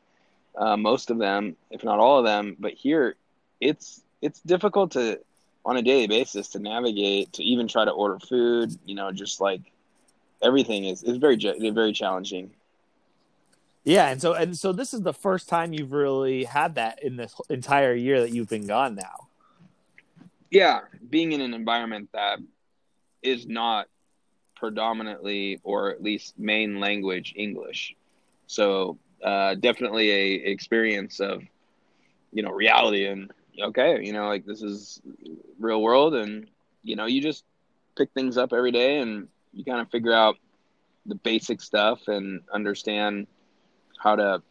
uh, 0.56 0.78
most 0.78 1.10
of 1.10 1.18
them 1.18 1.56
if 1.72 1.84
not 1.84 1.98
all 1.98 2.20
of 2.20 2.26
them. 2.26 2.56
But 2.60 2.74
here 2.74 3.16
it's 3.60 4.04
it's 4.22 4.40
difficult 4.42 4.92
to 4.92 5.20
on 5.66 5.76
a 5.76 5.82
daily 5.82 6.06
basis 6.06 6.50
to 6.50 6.60
navigate 6.60 7.34
to 7.34 7.44
even 7.44 7.68
try 7.68 7.84
to 7.84 7.90
order 7.90 8.20
food 8.20 8.78
you 8.86 8.94
know 8.94 9.12
just 9.12 9.42
like 9.42 9.62
everything 10.44 10.86
is 10.86 11.02
is 11.02 11.18
very 11.18 11.36
very 11.72 11.94
challenging. 11.94 12.52
Yeah 13.84 14.10
and 14.10 14.22
so 14.22 14.34
and 14.34 14.56
so 14.56 14.72
this 14.72 14.94
is 14.94 15.02
the 15.02 15.14
first 15.14 15.50
time 15.50 15.74
you've 15.74 15.92
really 15.92 16.44
had 16.44 16.76
that 16.76 17.02
in 17.02 17.16
this 17.16 17.34
entire 17.50 17.96
year 17.96 18.22
that 18.22 18.30
you've 18.30 18.50
been 18.50 18.68
gone 18.68 18.94
now. 18.94 19.30
Yeah 20.52 20.82
being 21.10 21.32
in 21.32 21.42
an 21.42 21.56
environment 21.56 22.10
that 22.14 22.38
is 23.24 23.48
not 23.48 23.88
predominantly 24.56 25.60
or 25.64 25.90
at 25.90 26.04
least 26.04 26.38
main 26.38 26.80
language 26.80 27.34
english 27.36 27.96
so 28.48 28.98
uh, 29.24 29.56
definitely 29.56 30.12
a 30.12 30.34
experience 30.52 31.20
of 31.20 31.44
you 32.32 32.44
know 32.44 32.52
reality 32.52 33.06
and 33.06 33.32
okay, 33.62 34.04
you 34.04 34.14
know, 34.14 34.28
like 34.28 34.46
this 34.46 34.62
is 34.62 35.02
real 35.60 35.82
world, 35.82 36.16
and 36.16 36.48
you 36.84 36.96
know, 36.96 37.06
you 37.06 37.22
just 37.22 37.44
pick 37.98 38.12
things 38.14 38.38
up 38.38 38.54
every 38.54 38.72
day, 38.72 39.00
and 39.00 39.28
you 39.54 39.64
kind 39.64 39.82
of 39.82 39.90
figure 39.90 40.14
out 40.14 40.38
the 41.06 41.16
basic 41.16 41.62
stuff 41.62 42.08
and 42.08 42.42
understand 42.54 43.28
how 43.98 44.16
to 44.16 44.42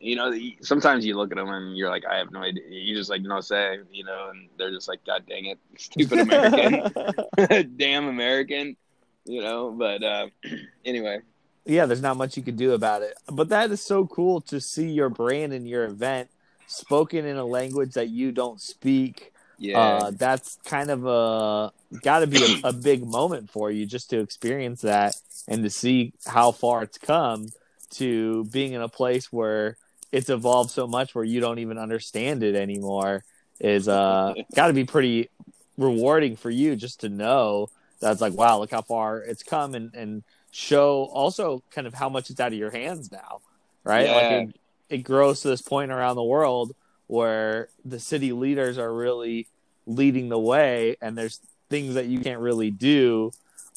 you 0.00 0.16
know 0.16 0.32
sometimes 0.60 1.06
you 1.06 1.16
look 1.16 1.30
at 1.30 1.36
them 1.36 1.48
and 1.48 1.76
you're 1.76 1.88
like 1.88 2.04
i 2.04 2.16
have 2.16 2.32
no 2.32 2.40
idea 2.40 2.64
you 2.68 2.96
just 2.96 3.08
like 3.08 3.22
no 3.22 3.40
say 3.40 3.78
you 3.92 4.02
know 4.02 4.28
and 4.30 4.48
they're 4.58 4.72
just 4.72 4.88
like 4.88 4.98
god 5.06 5.24
dang 5.28 5.46
it 5.46 5.58
stupid 5.78 6.18
american. 6.18 7.76
Damn 7.76 8.08
american 8.08 8.76
you 9.24 9.40
know 9.40 9.70
but 9.70 10.02
uh 10.02 10.26
anyway 10.84 11.20
yeah 11.68 11.86
there's 11.86 12.02
not 12.02 12.16
much 12.16 12.36
you 12.36 12.42
can 12.42 12.56
do 12.56 12.72
about 12.72 13.02
it 13.02 13.14
but 13.30 13.50
that 13.50 13.70
is 13.70 13.80
so 13.80 14.06
cool 14.06 14.40
to 14.40 14.60
see 14.60 14.88
your 14.88 15.08
brand 15.08 15.52
and 15.52 15.68
your 15.68 15.84
event 15.84 16.28
spoken 16.68 17.24
in 17.24 17.36
a 17.36 17.44
language 17.44 17.94
that 17.94 18.08
you 18.08 18.30
don't 18.30 18.60
speak. 18.60 19.32
Yeah, 19.58 19.78
uh, 19.78 20.10
that's 20.12 20.56
kind 20.64 20.88
of 20.88 21.04
a 21.04 21.72
got 22.02 22.20
to 22.20 22.28
be 22.28 22.60
a, 22.62 22.68
a, 22.68 22.72
big 22.72 23.04
moment 23.04 23.50
for 23.50 23.72
you 23.72 23.86
just 23.86 24.10
to 24.10 24.20
experience 24.20 24.82
that 24.82 25.16
and 25.48 25.64
to 25.64 25.70
see 25.70 26.12
how 26.24 26.52
far 26.52 26.84
it's 26.84 26.98
come 26.98 27.48
to 27.90 28.44
being 28.52 28.74
in 28.74 28.82
a 28.82 28.88
place 28.88 29.32
where 29.32 29.76
it's 30.12 30.30
evolved 30.30 30.70
so 30.70 30.86
much 30.86 31.12
where 31.12 31.24
you 31.24 31.40
don't 31.40 31.58
even 31.58 31.76
understand 31.76 32.44
it 32.44 32.54
anymore 32.54 33.24
is 33.58 33.88
uh 33.88 34.32
got 34.54 34.68
to 34.68 34.74
be 34.74 34.84
pretty 34.84 35.28
rewarding 35.76 36.36
for 36.36 36.50
you 36.50 36.76
just 36.76 37.00
to 37.00 37.08
know 37.08 37.66
that's 38.00 38.20
like 38.20 38.34
wow 38.34 38.60
look 38.60 38.70
how 38.70 38.82
far 38.82 39.18
it's 39.18 39.42
come 39.42 39.74
and 39.74 39.92
and 39.94 40.22
show 40.50 41.04
also 41.12 41.62
kind 41.70 41.86
of 41.86 41.94
how 41.94 42.08
much 42.08 42.30
it's 42.30 42.40
out 42.40 42.52
of 42.52 42.58
your 42.58 42.70
hands 42.70 43.12
now 43.12 43.40
right 43.84 44.06
yeah. 44.06 44.14
like 44.14 44.48
it, 44.48 44.56
it 44.88 44.98
grows 44.98 45.40
to 45.40 45.48
this 45.48 45.62
point 45.62 45.90
around 45.90 46.16
the 46.16 46.22
world 46.22 46.74
where 47.06 47.68
the 47.84 47.98
city 47.98 48.32
leaders 48.32 48.78
are 48.78 48.92
really 48.92 49.46
leading 49.86 50.28
the 50.28 50.38
way 50.38 50.96
and 51.00 51.16
there's 51.16 51.40
things 51.68 51.94
that 51.94 52.06
you 52.06 52.20
can't 52.20 52.40
really 52.40 52.70
do 52.70 53.30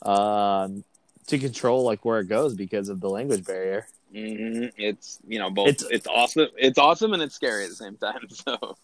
um, 0.04 0.84
to 1.28 1.38
control 1.38 1.84
like 1.84 2.04
where 2.06 2.20
it 2.20 2.28
goes 2.28 2.54
because 2.54 2.90
of 2.90 3.00
the 3.00 3.10
language 3.10 3.46
barrier 3.46 3.88
mm-hmm. 4.14 4.68
it's 4.78 5.20
you 5.28 5.40
know 5.40 5.50
both 5.50 5.68
it's, 5.68 5.84
it's 5.90 6.08
awesome 6.08 6.48
it's 6.58 6.78
awesome 6.78 7.14
and 7.14 7.22
it's 7.22 7.36
scary 7.36 7.64
at 7.64 7.70
the 7.70 7.76
same 7.76 7.96
time 7.96 8.20
so 8.30 8.76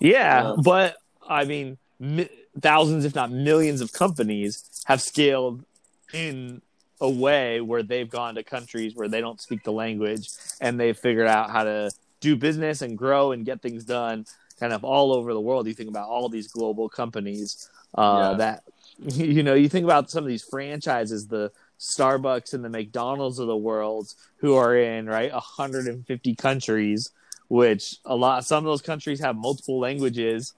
yeah 0.00 0.48
uh, 0.48 0.56
but 0.56 0.96
i 1.28 1.44
mean 1.44 1.78
mi- 1.98 2.28
thousands 2.60 3.04
if 3.04 3.14
not 3.14 3.30
millions 3.30 3.80
of 3.80 3.92
companies 3.92 4.82
have 4.86 5.00
scaled 5.00 5.64
in 6.12 6.60
a 7.02 7.10
way 7.10 7.60
where 7.60 7.82
they've 7.82 8.08
gone 8.08 8.36
to 8.36 8.44
countries 8.44 8.94
where 8.94 9.08
they 9.08 9.20
don't 9.20 9.40
speak 9.40 9.64
the 9.64 9.72
language 9.72 10.28
and 10.60 10.78
they've 10.78 10.96
figured 10.96 11.26
out 11.26 11.50
how 11.50 11.64
to 11.64 11.90
do 12.20 12.36
business 12.36 12.80
and 12.80 12.96
grow 12.96 13.32
and 13.32 13.44
get 13.44 13.60
things 13.60 13.84
done 13.84 14.24
kind 14.60 14.72
of 14.72 14.84
all 14.84 15.12
over 15.12 15.34
the 15.34 15.40
world. 15.40 15.66
You 15.66 15.74
think 15.74 15.90
about 15.90 16.08
all 16.08 16.28
these 16.28 16.46
global 16.46 16.88
companies 16.88 17.68
uh, 17.98 18.28
yeah. 18.30 18.36
that, 18.38 18.62
you 19.16 19.42
know, 19.42 19.54
you 19.54 19.68
think 19.68 19.82
about 19.82 20.10
some 20.10 20.22
of 20.22 20.28
these 20.28 20.44
franchises, 20.44 21.26
the 21.26 21.50
Starbucks 21.80 22.54
and 22.54 22.64
the 22.64 22.68
McDonald's 22.68 23.40
of 23.40 23.48
the 23.48 23.56
world 23.56 24.14
who 24.36 24.54
are 24.54 24.76
in, 24.76 25.06
right, 25.06 25.32
150 25.32 26.34
countries, 26.36 27.10
which 27.48 27.96
a 28.04 28.14
lot, 28.14 28.44
some 28.44 28.58
of 28.58 28.64
those 28.64 28.82
countries 28.82 29.18
have 29.18 29.34
multiple 29.34 29.80
languages 29.80 30.54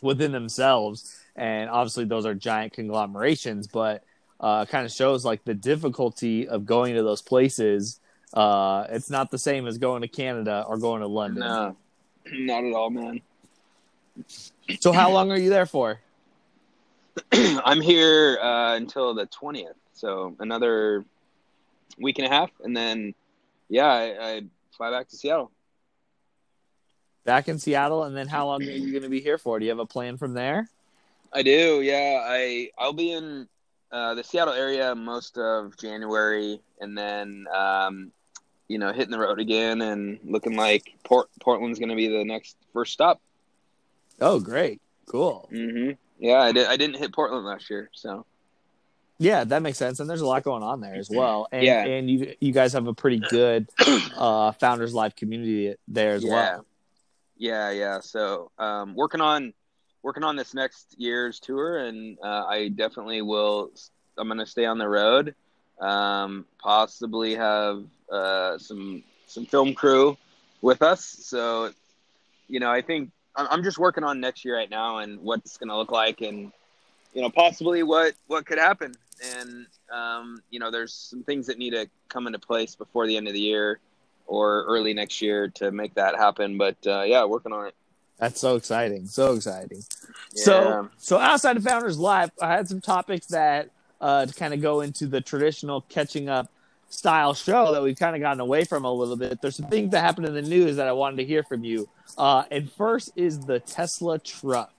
within 0.00 0.30
themselves. 0.30 1.20
And 1.34 1.68
obviously, 1.68 2.04
those 2.04 2.26
are 2.26 2.34
giant 2.34 2.74
conglomerations, 2.74 3.66
but 3.66 4.04
uh, 4.40 4.64
kind 4.66 4.84
of 4.86 4.92
shows 4.92 5.24
like 5.24 5.44
the 5.44 5.54
difficulty 5.54 6.46
of 6.48 6.64
going 6.66 6.94
to 6.94 7.02
those 7.02 7.22
places 7.22 8.00
Uh, 8.34 8.86
it's 8.90 9.08
not 9.08 9.30
the 9.30 9.38
same 9.38 9.66
as 9.66 9.78
going 9.78 10.02
to 10.02 10.08
Canada 10.08 10.64
or 10.68 10.76
going 10.76 11.00
to 11.00 11.06
London. 11.06 11.40
No, 11.40 11.76
not 12.32 12.62
at 12.64 12.72
all, 12.74 12.90
man. 12.90 13.20
So 14.80 14.92
how 14.92 15.10
long 15.10 15.30
are 15.32 15.38
you 15.38 15.48
there 15.48 15.64
for? 15.66 15.98
I'm 17.32 17.80
here 17.80 18.38
uh, 18.40 18.76
until 18.76 19.14
the 19.14 19.26
twentieth, 19.26 19.76
so 19.94 20.36
another 20.40 21.04
week 21.98 22.18
and 22.18 22.26
a 22.26 22.30
half, 22.30 22.50
and 22.62 22.76
then 22.76 23.14
yeah, 23.70 23.86
I, 23.86 24.04
I 24.36 24.42
fly 24.76 24.90
back 24.90 25.08
to 25.08 25.16
Seattle. 25.16 25.50
Back 27.24 27.48
in 27.48 27.58
Seattle, 27.58 28.04
and 28.04 28.16
then 28.16 28.28
how 28.28 28.46
long 28.46 28.62
are 28.62 28.64
you 28.64 28.90
going 28.92 29.02
to 29.02 29.08
be 29.08 29.20
here 29.20 29.38
for? 29.38 29.58
Do 29.58 29.64
you 29.64 29.70
have 29.70 29.78
a 29.78 29.86
plan 29.86 30.16
from 30.16 30.34
there? 30.34 30.68
I 31.32 31.42
do, 31.42 31.80
yeah. 31.82 32.20
I 32.24 32.70
I'll 32.78 32.92
be 32.92 33.12
in 33.12 33.48
uh, 33.90 34.14
the 34.14 34.22
Seattle 34.24 34.54
area 34.54 34.94
most 34.94 35.38
of 35.38 35.76
January, 35.78 36.60
and 36.80 36.96
then 36.96 37.46
um, 37.54 38.12
you 38.68 38.78
know 38.78 38.92
hitting 38.92 39.10
the 39.10 39.18
road 39.18 39.40
again, 39.40 39.80
and 39.82 40.18
looking 40.24 40.56
like 40.56 40.94
Port 41.04 41.28
Portland's 41.40 41.78
going 41.78 41.88
to 41.90 41.96
be 41.96 42.08
the 42.08 42.24
next 42.24 42.56
first 42.72 42.92
stop. 42.92 43.20
Oh, 44.20 44.40
great, 44.40 44.80
cool. 45.06 45.48
hmm 45.50 45.90
Yeah, 46.18 46.40
I 46.40 46.52
did. 46.52 46.66
I 46.66 46.76
didn't 46.76 46.96
hit 46.96 47.12
Portland 47.14 47.46
last 47.46 47.70
year, 47.70 47.88
so 47.92 48.26
Yeah, 49.18 49.44
that 49.44 49.62
makes 49.62 49.78
sense, 49.78 50.00
and 50.00 50.08
there's 50.10 50.20
a 50.20 50.26
lot 50.26 50.42
going 50.42 50.62
on 50.62 50.80
there 50.80 50.96
as 50.96 51.08
well. 51.10 51.48
And 51.52 51.64
Yeah. 51.64 51.84
and 51.84 52.10
you 52.10 52.34
you 52.40 52.52
guys 52.52 52.72
have 52.74 52.86
a 52.86 52.94
pretty 52.94 53.18
good 53.20 53.68
uh, 54.16 54.52
Founders 54.52 54.94
Live 54.94 55.16
community 55.16 55.74
there 55.88 56.12
as 56.14 56.24
yeah, 56.24 56.30
well. 56.32 56.66
yeah, 57.36 57.70
yeah. 57.70 58.00
So 58.00 58.50
um, 58.58 58.94
working 58.94 59.20
on 59.20 59.54
working 60.02 60.24
on 60.24 60.36
this 60.36 60.54
next 60.54 60.94
year's 60.98 61.40
tour, 61.40 61.78
and 61.78 62.18
uh, 62.22 62.44
I 62.46 62.68
definitely 62.68 63.22
will. 63.22 63.70
I'm 64.16 64.28
going 64.28 64.38
to 64.38 64.46
stay 64.46 64.64
on 64.64 64.78
the 64.78 64.88
road. 64.88 65.34
Um, 65.80 66.44
possibly 66.58 67.34
have 67.36 67.84
uh, 68.10 68.58
some 68.58 69.02
some 69.26 69.46
film 69.46 69.74
crew 69.74 70.16
with 70.60 70.82
us. 70.82 71.04
So, 71.04 71.72
you 72.48 72.60
know, 72.60 72.70
I 72.70 72.82
think 72.82 73.10
I'm 73.36 73.62
just 73.62 73.78
working 73.78 74.02
on 74.02 74.20
next 74.20 74.44
year 74.44 74.56
right 74.56 74.70
now 74.70 74.98
and 74.98 75.20
what 75.20 75.40
it's 75.40 75.56
going 75.58 75.68
to 75.68 75.76
look 75.76 75.92
like, 75.92 76.20
and 76.20 76.52
you 77.14 77.22
know, 77.22 77.30
possibly 77.30 77.82
what 77.82 78.14
what 78.26 78.46
could 78.46 78.58
happen. 78.58 78.94
And 79.36 79.66
um, 79.92 80.42
you 80.50 80.58
know, 80.58 80.70
there's 80.70 80.92
some 80.92 81.22
things 81.22 81.46
that 81.46 81.58
need 81.58 81.70
to 81.70 81.88
come 82.08 82.26
into 82.26 82.38
place 82.38 82.74
before 82.74 83.06
the 83.06 83.16
end 83.16 83.28
of 83.28 83.34
the 83.34 83.40
year 83.40 83.78
or 84.26 84.64
early 84.64 84.92
next 84.94 85.22
year 85.22 85.48
to 85.48 85.70
make 85.70 85.94
that 85.94 86.16
happen. 86.16 86.58
But 86.58 86.76
uh, 86.86 87.02
yeah, 87.02 87.24
working 87.24 87.52
on 87.52 87.68
it. 87.68 87.74
That's 88.18 88.40
so 88.40 88.56
exciting, 88.56 89.06
so 89.06 89.34
exciting. 89.34 89.82
Yeah. 90.34 90.44
So, 90.44 90.90
so 90.96 91.18
outside 91.18 91.56
of 91.56 91.64
Founders 91.64 91.98
Live, 91.98 92.30
I 92.42 92.48
had 92.48 92.68
some 92.68 92.80
topics 92.80 93.26
that 93.26 93.70
uh, 94.00 94.26
to 94.26 94.34
kind 94.34 94.54
of 94.54 94.60
go 94.60 94.80
into 94.80 95.06
the 95.06 95.20
traditional 95.20 95.82
catching 95.82 96.28
up 96.28 96.50
style 96.88 97.34
show 97.34 97.72
that 97.72 97.82
we've 97.82 97.98
kind 97.98 98.16
of 98.16 98.22
gotten 98.22 98.40
away 98.40 98.64
from 98.64 98.84
a 98.84 98.92
little 98.92 99.16
bit. 99.16 99.40
There's 99.40 99.56
some 99.56 99.66
things 99.66 99.90
that 99.92 100.00
happened 100.00 100.26
in 100.26 100.34
the 100.34 100.42
news 100.42 100.76
that 100.76 100.88
I 100.88 100.92
wanted 100.92 101.16
to 101.18 101.24
hear 101.24 101.42
from 101.42 101.64
you. 101.64 101.88
Uh, 102.16 102.44
and 102.50 102.70
first 102.72 103.12
is 103.14 103.40
the 103.40 103.60
Tesla 103.60 104.18
truck. 104.18 104.72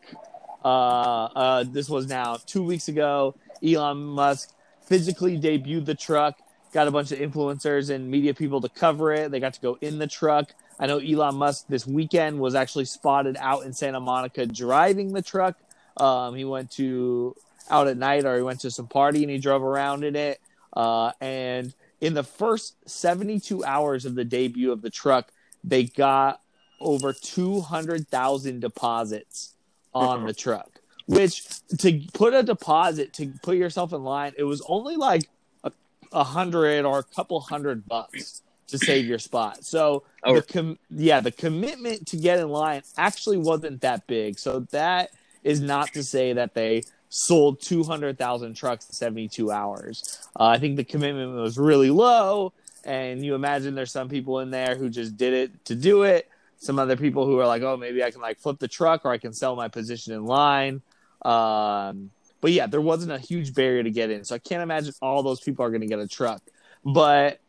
Uh, 0.64 0.68
uh, 0.68 1.64
this 1.68 1.90
was 1.90 2.08
now 2.08 2.38
two 2.46 2.64
weeks 2.64 2.88
ago. 2.88 3.36
Elon 3.64 3.98
Musk 3.98 4.54
physically 4.82 5.40
debuted 5.40 5.86
the 5.86 5.96
truck, 5.96 6.40
got 6.74 6.88
a 6.88 6.92
bunch 6.92 7.12
of 7.12 7.20
influencers 7.20 7.94
and 7.94 8.10
media 8.10 8.34
people 8.34 8.60
to 8.62 8.70
cover 8.70 9.14
it. 9.14 9.32
They 9.32 9.40
got 9.40 9.54
to 9.54 9.62
go 9.62 9.78
in 9.82 10.00
the 10.00 10.08
truck. 10.08 10.54
I 10.80 10.88
know 10.88 11.00
Elon 11.00 11.36
Musk 11.36 11.66
this 11.68 11.86
weekend 11.86 12.40
was 12.40 12.56
actually 12.56 12.86
spotted 12.86 13.36
out 13.40 13.66
in 13.66 13.74
Santa 13.74 14.00
Monica 14.00 14.46
driving 14.46 15.12
the 15.12 15.22
truck. 15.22 15.58
Um, 15.98 16.36
he 16.36 16.46
went 16.46 16.72
to 16.72 17.36
out 17.70 17.88
at 17.88 17.98
night 17.98 18.26
or 18.26 18.36
he 18.38 18.42
went 18.42 18.62
to 18.62 18.72
some 18.72 18.88
party 18.88 19.24
and 19.24 19.30
he 19.30 19.38
drove 19.38 19.62
around 19.62 20.04
in 20.04 20.16
it. 20.16 20.40
Uh, 20.72 21.12
and 21.20 21.74
in 22.00 22.14
the 22.14 22.24
first 22.24 22.76
72 22.90 23.64
hours 23.66 24.06
of 24.06 24.16
the 24.16 24.24
debut 24.24 24.72
of 24.72 24.82
the 24.82 24.90
truck, 24.90 25.32
they 25.64 25.84
got 25.84 26.42
over 26.80 27.12
200,000 27.12 28.60
deposits 28.62 29.56
on 29.94 30.26
the 30.26 30.34
truck, 30.34 30.80
which 31.08 31.44
to 31.80 32.02
put 32.14 32.34
a 32.34 32.42
deposit 32.42 33.12
to 33.14 33.34
put 33.44 33.58
yourself 33.58 33.92
in 33.92 34.04
line, 34.04 34.34
it 34.38 34.44
was 34.44 34.62
only 34.68 34.96
like 34.96 35.24
a, 35.64 35.72
a 36.14 36.24
hundred 36.24 36.86
or 36.86 37.00
a 37.00 37.04
couple 37.04 37.40
hundred 37.42 37.86
bucks 37.86 38.44
to 38.70 38.78
save 38.78 39.06
your 39.06 39.20
spot. 39.20 39.64
So 39.66 40.04
Oh. 40.24 40.36
the 40.36 40.42
com- 40.42 40.80
yeah, 40.90 41.20
the 41.22 41.32
commitment 41.32 42.08
to 42.08 42.18
get 42.18 42.40
in 42.40 42.50
line 42.50 42.82
actually 42.98 43.38
wasn't 43.38 43.82
that 43.82 44.08
big. 44.08 44.38
So 44.40 44.62
that 44.72 45.12
is 45.44 45.62
not 45.62 45.94
to 45.94 46.04
say 46.04 46.34
that 46.34 46.54
they 46.54 46.84
sold 47.10 47.62
200,000 47.62 48.54
trucks 48.56 48.88
in 48.88 48.94
72 48.94 49.50
hours. 49.52 50.20
Uh, 50.40 50.46
I 50.46 50.60
think 50.60 50.76
the 50.78 50.84
commitment 50.84 51.34
was 51.36 51.58
really 51.58 51.90
low 51.90 52.54
and 52.86 53.24
you 53.26 53.36
imagine 53.36 53.76
there's 53.76 53.92
some 53.92 54.10
people 54.10 54.40
in 54.40 54.52
there 54.52 54.76
who 54.76 54.90
just 54.90 55.18
did 55.18 55.34
it 55.34 55.66
to 55.66 55.76
do 55.76 56.04
it. 56.04 56.30
Some 56.58 56.78
other 56.80 56.98
people 56.98 57.26
who 57.26 57.40
are 57.40 57.48
like, 57.48 57.62
"Oh, 57.62 57.78
maybe 57.78 58.04
I 58.04 58.12
can 58.12 58.22
like 58.22 58.38
flip 58.40 58.60
the 58.60 58.68
truck 58.68 59.06
or 59.06 59.12
I 59.12 59.18
can 59.18 59.34
sell 59.34 59.56
my 59.56 59.70
position 59.70 60.14
in 60.14 60.26
line." 60.26 60.82
Um, 61.24 62.12
but 62.42 62.52
yeah, 62.52 62.68
there 62.68 62.82
wasn't 62.82 63.12
a 63.12 63.18
huge 63.18 63.54
barrier 63.54 63.84
to 63.84 63.92
get 63.92 64.10
in. 64.10 64.24
So 64.26 64.36
I 64.36 64.40
can't 64.40 64.62
imagine 64.64 64.94
all 65.02 65.24
those 65.24 65.40
people 65.40 65.66
are 65.66 65.70
going 65.70 65.82
to 65.82 65.88
get 65.88 66.00
a 66.00 66.08
truck. 66.08 66.42
But 66.86 67.40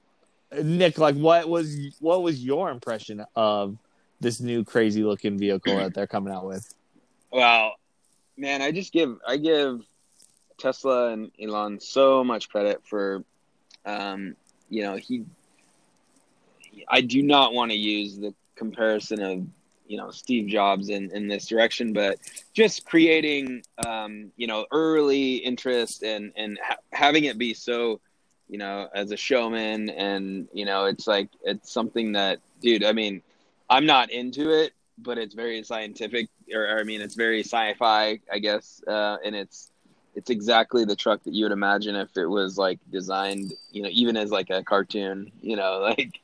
Nick, 0.52 0.98
like, 0.98 1.14
what 1.14 1.48
was 1.48 1.76
what 2.00 2.22
was 2.22 2.44
your 2.44 2.70
impression 2.70 3.24
of 3.36 3.76
this 4.20 4.40
new 4.40 4.64
crazy 4.64 5.02
looking 5.02 5.38
vehicle 5.38 5.76
that 5.76 5.94
they're 5.94 6.06
coming 6.06 6.32
out 6.32 6.46
with? 6.46 6.74
Well, 7.30 7.74
man, 8.36 8.60
I 8.62 8.72
just 8.72 8.92
give 8.92 9.18
I 9.26 9.36
give 9.36 9.82
Tesla 10.58 11.08
and 11.08 11.30
Elon 11.40 11.80
so 11.80 12.22
much 12.24 12.48
credit 12.48 12.82
for, 12.84 13.24
um, 13.86 14.36
you 14.68 14.82
know, 14.82 14.96
he. 14.96 15.24
I 16.88 17.00
do 17.00 17.22
not 17.22 17.52
want 17.52 17.70
to 17.70 17.76
use 17.76 18.18
the 18.18 18.34
comparison 18.56 19.22
of 19.22 19.46
you 19.86 19.96
know 19.96 20.10
Steve 20.10 20.48
Jobs 20.48 20.88
in 20.88 21.10
in 21.10 21.26
this 21.26 21.46
direction, 21.46 21.92
but 21.92 22.18
just 22.52 22.84
creating 22.84 23.62
um, 23.84 24.30
you 24.36 24.46
know 24.46 24.66
early 24.70 25.36
interest 25.36 26.02
and 26.02 26.32
and 26.36 26.58
ha- 26.62 26.76
having 26.92 27.24
it 27.24 27.38
be 27.38 27.54
so 27.54 28.00
you 28.50 28.58
know 28.58 28.88
as 28.94 29.10
a 29.12 29.16
showman 29.16 29.90
and 29.90 30.48
you 30.52 30.64
know 30.64 30.86
it's 30.86 31.06
like 31.06 31.28
it's 31.42 31.70
something 31.72 32.12
that 32.12 32.40
dude 32.60 32.84
I 32.84 32.92
mean 32.92 33.22
I'm 33.68 33.86
not 33.86 34.10
into 34.10 34.50
it 34.50 34.72
but 34.98 35.16
it's 35.16 35.34
very 35.34 35.62
scientific 35.62 36.28
or, 36.52 36.78
I 36.78 36.82
mean 36.82 37.00
it's 37.00 37.14
very 37.14 37.40
sci-fi 37.40 38.20
I 38.30 38.38
guess 38.38 38.82
uh, 38.86 39.16
and 39.24 39.34
it's 39.34 39.70
it's 40.16 40.28
exactly 40.28 40.84
the 40.84 40.96
truck 40.96 41.22
that 41.22 41.32
you 41.32 41.44
would 41.44 41.52
imagine 41.52 41.94
if 41.94 42.16
it 42.16 42.26
was 42.26 42.58
like 42.58 42.80
designed 42.90 43.54
you 43.70 43.82
know 43.82 43.88
even 43.92 44.16
as 44.16 44.30
like 44.30 44.50
a 44.50 44.62
cartoon 44.62 45.30
you 45.40 45.56
know 45.56 45.78
like 45.98 46.20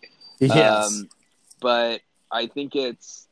um, 0.50 1.08
but 1.60 2.00
I 2.30 2.46
think 2.46 2.76
it's, 2.76 3.26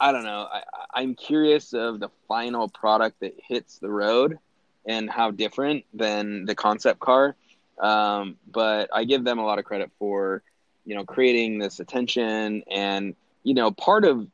I 0.00 0.12
don't 0.12 0.24
know. 0.24 0.48
I, 0.52 0.62
I'm 0.92 1.14
curious 1.14 1.72
of 1.72 2.00
the 2.00 2.10
final 2.28 2.68
product 2.68 3.20
that 3.20 3.34
hits 3.46 3.78
the 3.78 3.90
road 3.90 4.38
and 4.86 5.08
how 5.08 5.30
different 5.30 5.84
than 5.94 6.44
the 6.44 6.54
concept 6.54 7.00
car. 7.00 7.36
Um, 7.78 8.36
but 8.50 8.88
I 8.92 9.04
give 9.04 9.24
them 9.24 9.38
a 9.38 9.44
lot 9.44 9.58
of 9.58 9.64
credit 9.64 9.90
for, 9.98 10.42
you 10.84 10.94
know, 10.94 11.04
creating 11.04 11.58
this 11.58 11.80
attention 11.80 12.62
and, 12.70 13.14
you 13.42 13.54
know, 13.54 13.70
part 13.70 14.04
of, 14.04 14.26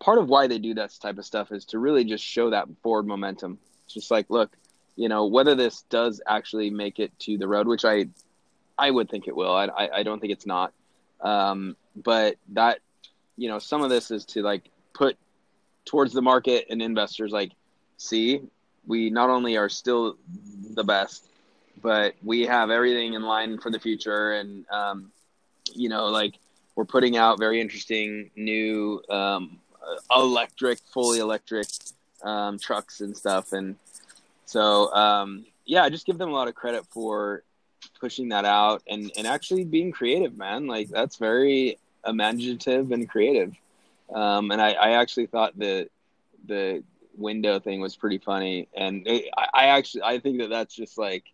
part 0.00 0.18
of 0.18 0.28
why 0.28 0.46
they 0.46 0.58
do 0.58 0.74
that 0.74 0.92
type 1.00 1.18
of 1.18 1.24
stuff 1.24 1.50
is 1.50 1.64
to 1.66 1.78
really 1.78 2.04
just 2.04 2.24
show 2.24 2.50
that 2.50 2.68
forward 2.82 3.06
momentum. 3.06 3.58
It's 3.84 3.94
just 3.94 4.10
like, 4.10 4.26
look, 4.30 4.56
you 4.96 5.08
know, 5.08 5.26
whether 5.26 5.54
this 5.54 5.82
does 5.90 6.20
actually 6.26 6.70
make 6.70 6.98
it 6.98 7.16
to 7.20 7.38
the 7.38 7.48
road, 7.48 7.66
which 7.66 7.84
I, 7.84 8.08
I 8.78 8.90
would 8.90 9.10
think 9.10 9.26
it 9.26 9.34
will. 9.34 9.52
I, 9.52 9.66
I, 9.66 9.98
I 9.98 10.02
don't 10.02 10.20
think 10.20 10.32
it's 10.32 10.46
not. 10.46 10.72
Um, 11.20 11.76
but 11.96 12.36
that, 12.50 12.78
you 13.36 13.48
know, 13.48 13.58
some 13.58 13.82
of 13.82 13.90
this 13.90 14.10
is 14.10 14.24
to 14.26 14.42
like 14.42 14.70
put 14.94 15.16
towards 15.84 16.12
the 16.12 16.22
market 16.22 16.66
and 16.70 16.80
investors 16.80 17.32
like, 17.32 17.52
see, 17.96 18.42
we 18.86 19.10
not 19.10 19.30
only 19.30 19.56
are 19.56 19.68
still 19.68 20.16
the 20.74 20.84
best, 20.84 21.24
but 21.82 22.14
we 22.22 22.42
have 22.42 22.70
everything 22.70 23.14
in 23.14 23.22
line 23.22 23.58
for 23.58 23.70
the 23.70 23.78
future. 23.78 24.32
And, 24.32 24.64
um, 24.70 25.12
you 25.74 25.88
know, 25.88 26.06
like 26.06 26.34
we're 26.74 26.84
putting 26.84 27.16
out 27.16 27.38
very 27.38 27.60
interesting 27.60 28.30
new 28.36 29.02
um, 29.10 29.58
electric, 30.14 30.78
fully 30.92 31.18
electric 31.18 31.66
um, 32.22 32.58
trucks 32.58 33.00
and 33.00 33.16
stuff. 33.16 33.52
And 33.52 33.76
so, 34.46 34.92
um, 34.94 35.44
yeah, 35.64 35.82
I 35.82 35.90
just 35.90 36.06
give 36.06 36.18
them 36.18 36.30
a 36.30 36.34
lot 36.34 36.48
of 36.48 36.54
credit 36.54 36.86
for 36.86 37.42
pushing 38.00 38.28
that 38.30 38.44
out 38.44 38.82
and, 38.88 39.10
and 39.16 39.26
actually 39.26 39.64
being 39.64 39.92
creative, 39.92 40.36
man. 40.36 40.66
Like 40.66 40.88
that's 40.88 41.16
very 41.16 41.78
imaginative 42.06 42.92
and 42.92 43.08
creative. 43.08 43.54
Um, 44.12 44.50
and 44.50 44.60
I, 44.60 44.72
I 44.72 44.90
actually 44.92 45.26
thought 45.26 45.58
the 45.58 45.88
the 46.46 46.82
window 47.16 47.58
thing 47.58 47.80
was 47.80 47.96
pretty 47.96 48.18
funny. 48.18 48.68
And 48.74 49.06
it, 49.06 49.26
I, 49.36 49.48
I 49.52 49.64
actually 49.66 50.02
I 50.04 50.18
think 50.18 50.38
that 50.38 50.50
that's 50.50 50.74
just 50.74 50.96
like 50.96 51.24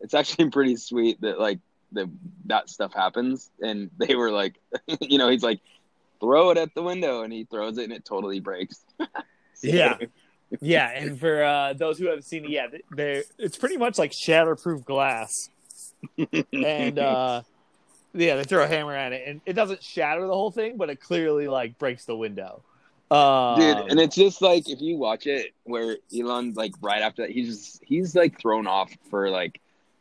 it's 0.00 0.14
actually 0.14 0.50
pretty 0.50 0.76
sweet 0.76 1.20
that 1.20 1.38
like 1.40 1.58
the 1.92 2.10
that 2.46 2.68
stuff 2.68 2.92
happens. 2.94 3.50
And 3.62 3.90
they 3.98 4.14
were 4.14 4.30
like, 4.30 4.56
you 5.00 5.18
know, 5.18 5.28
he's 5.28 5.42
like, 5.42 5.60
throw 6.20 6.50
it 6.50 6.58
at 6.58 6.74
the 6.74 6.82
window, 6.82 7.22
and 7.22 7.32
he 7.32 7.44
throws 7.44 7.78
it, 7.78 7.84
and 7.84 7.92
it 7.92 8.04
totally 8.04 8.40
breaks. 8.40 8.84
So- 9.58 9.68
Yeah. 9.68 9.96
Yeah, 10.60 10.90
and 10.90 11.18
for 11.18 11.42
uh, 11.42 11.72
those 11.72 11.98
who 11.98 12.06
haven't 12.06 12.22
seen 12.22 12.44
it 12.44 12.50
yet, 12.50 12.72
they 12.94 13.24
it's 13.38 13.56
pretty 13.56 13.78
much 13.78 13.98
like 13.98 14.12
shatterproof 14.12 14.84
glass. 14.84 15.48
and 16.52 16.98
uh, 16.98 17.42
yeah, 18.14 18.36
they 18.36 18.44
throw 18.44 18.62
a 18.62 18.66
hammer 18.66 18.94
at 18.94 19.12
it, 19.12 19.26
and 19.26 19.40
it 19.44 19.54
doesn't 19.54 19.82
shatter 19.82 20.20
the 20.26 20.32
whole 20.32 20.50
thing, 20.50 20.76
but 20.76 20.88
it 20.90 21.00
clearly 21.00 21.48
like 21.48 21.78
breaks 21.78 22.04
the 22.04 22.16
window. 22.16 22.62
Um, 23.10 23.58
Dude, 23.58 23.90
and 23.90 24.00
it's 24.00 24.14
just 24.16 24.42
like 24.42 24.68
if 24.68 24.80
you 24.80 24.96
watch 24.98 25.26
it, 25.26 25.52
where 25.64 25.96
Elon 26.16 26.52
like 26.54 26.72
right 26.80 27.02
after 27.02 27.22
that, 27.22 27.30
he's 27.30 27.48
just 27.56 27.82
he's 27.84 28.14
like 28.14 28.38
thrown 28.40 28.66
off 28.66 28.92
for 29.10 29.30
like 29.30 29.60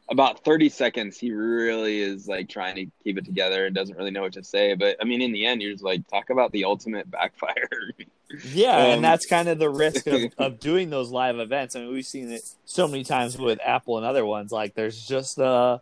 about 0.10 0.44
thirty 0.44 0.70
seconds. 0.70 1.18
He 1.18 1.32
really 1.32 2.02
is 2.02 2.28
like 2.28 2.50
trying 2.50 2.76
to 2.76 2.86
keep 3.04 3.18
it 3.18 3.26
together 3.26 3.66
and 3.66 3.76
doesn't 3.76 3.98
really 3.98 4.12
know 4.12 4.22
what 4.22 4.34
to 4.34 4.44
say. 4.44 4.74
But 4.76 4.98
I 5.02 5.06
mean, 5.06 5.22
in 5.22 5.32
the 5.32 5.46
end, 5.46 5.62
you're 5.62 5.72
just 5.72 5.84
like 5.84 6.08
talk 6.08 6.30
about 6.30 6.52
the 6.52 6.66
ultimate 6.66 7.10
backfire. 7.10 7.70
yeah, 8.52 8.78
um, 8.78 8.92
and 8.92 9.04
that's 9.04 9.26
kind 9.26 9.48
of 9.48 9.60
the 9.60 9.70
risk 9.70 10.08
of, 10.08 10.22
of 10.38 10.60
doing 10.60 10.90
those 10.90 11.10
live 11.10 11.40
events. 11.40 11.76
I 11.76 11.80
mean, 11.80 11.94
we've 11.94 12.06
seen 12.06 12.32
it 12.32 12.48
so 12.66 12.88
many 12.88 13.04
times 13.04 13.38
with 13.38 13.60
Apple 13.64 13.98
and 13.98 14.06
other 14.06 14.26
ones. 14.26 14.52
Like, 14.52 14.76
there's 14.76 15.06
just 15.06 15.40
uh, 15.40 15.80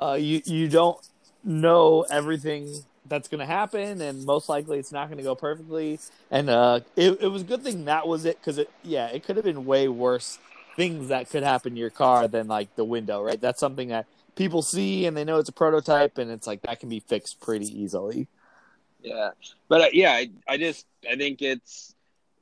uh 0.00 0.18
you 0.20 0.42
you 0.44 0.68
don't 0.68 0.98
know 1.44 2.04
everything 2.10 2.68
that's 3.08 3.28
going 3.28 3.40
to 3.40 3.46
happen, 3.46 4.00
and 4.00 4.24
most 4.24 4.48
likely 4.48 4.78
it's 4.78 4.92
not 4.92 5.08
going 5.08 5.18
to 5.18 5.24
go 5.24 5.34
perfectly. 5.34 5.98
And 6.30 6.50
uh, 6.50 6.80
it, 6.96 7.18
it 7.20 7.28
was 7.28 7.42
a 7.42 7.44
good 7.44 7.62
thing 7.62 7.84
that 7.86 8.06
was 8.06 8.24
it 8.24 8.38
because 8.40 8.58
it, 8.58 8.70
yeah, 8.82 9.06
it 9.08 9.24
could 9.24 9.36
have 9.36 9.44
been 9.44 9.64
way 9.64 9.88
worse 9.88 10.38
things 10.76 11.08
that 11.08 11.30
could 11.30 11.42
happen 11.42 11.74
to 11.74 11.80
your 11.80 11.90
car 11.90 12.28
than 12.28 12.46
like 12.46 12.74
the 12.76 12.84
window, 12.84 13.22
right? 13.22 13.40
That's 13.40 13.60
something 13.60 13.88
that 13.88 14.06
people 14.34 14.62
see 14.62 15.06
and 15.06 15.16
they 15.16 15.24
know 15.24 15.38
it's 15.38 15.48
a 15.48 15.52
prototype, 15.52 16.18
and 16.18 16.30
it's 16.30 16.46
like 16.46 16.62
that 16.62 16.80
can 16.80 16.88
be 16.88 17.00
fixed 17.00 17.40
pretty 17.40 17.66
easily. 17.66 18.28
Yeah, 19.02 19.30
but 19.68 19.80
uh, 19.80 19.88
yeah, 19.92 20.12
I, 20.12 20.30
I 20.46 20.56
just 20.56 20.86
I 21.10 21.16
think 21.16 21.42
it's 21.42 21.94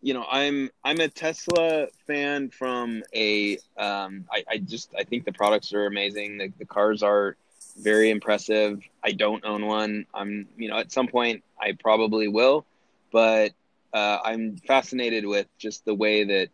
you 0.03 0.15
know 0.15 0.27
I'm 0.31 0.71
I'm 0.83 1.01
a 1.01 1.09
Tesla 1.09 1.87
fan 2.07 2.51
from 2.51 3.03
a 3.15 3.59
um 3.77 4.25
I, 4.31 4.45
I 4.49 4.59
just 4.59 4.95
I 4.99 5.05
think 5.05 5.25
the 5.25 5.33
products 5.33 5.73
are 5.73 5.87
amazing. 5.87 6.39
The, 6.39 6.53
the 6.59 6.67
cars 6.67 7.03
are 7.03 7.37
very 7.77 8.11
impressive. 8.11 8.83
I 9.03 9.13
don't 9.13 9.45
own 9.45 9.67
one. 9.67 10.07
I'm, 10.15 10.47
you 10.57 10.69
know, 10.69 10.79
at 10.79 10.93
some 10.93 11.09
point 11.09 11.43
I 11.61 11.73
probably 11.73 12.29
will, 12.29 12.65
but 13.13 13.53
uh, 13.93 14.19
I'm 14.25 14.57
fascinated 14.57 15.25
with 15.27 15.47
just 15.59 15.85
the 15.85 15.95
way 15.95 16.25
that, 16.25 16.49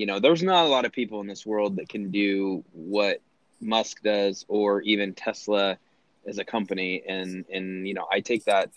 you 0.00 0.06
know, 0.06 0.18
there's 0.18 0.42
not 0.42 0.64
a 0.64 0.68
lot 0.68 0.86
of 0.86 0.92
people 0.92 1.20
in 1.20 1.26
this 1.26 1.44
world 1.44 1.76
that 1.76 1.90
can 1.90 2.10
do 2.10 2.64
what 2.72 3.20
Musk 3.60 4.02
does 4.02 4.46
or 4.48 4.80
even 4.80 5.12
Tesla 5.12 5.76
as 6.26 6.38
a 6.38 6.44
company. 6.44 7.02
And, 7.06 7.44
and, 7.52 7.86
you 7.86 7.92
know, 7.92 8.06
I 8.10 8.20
take 8.20 8.46
that 8.46 8.70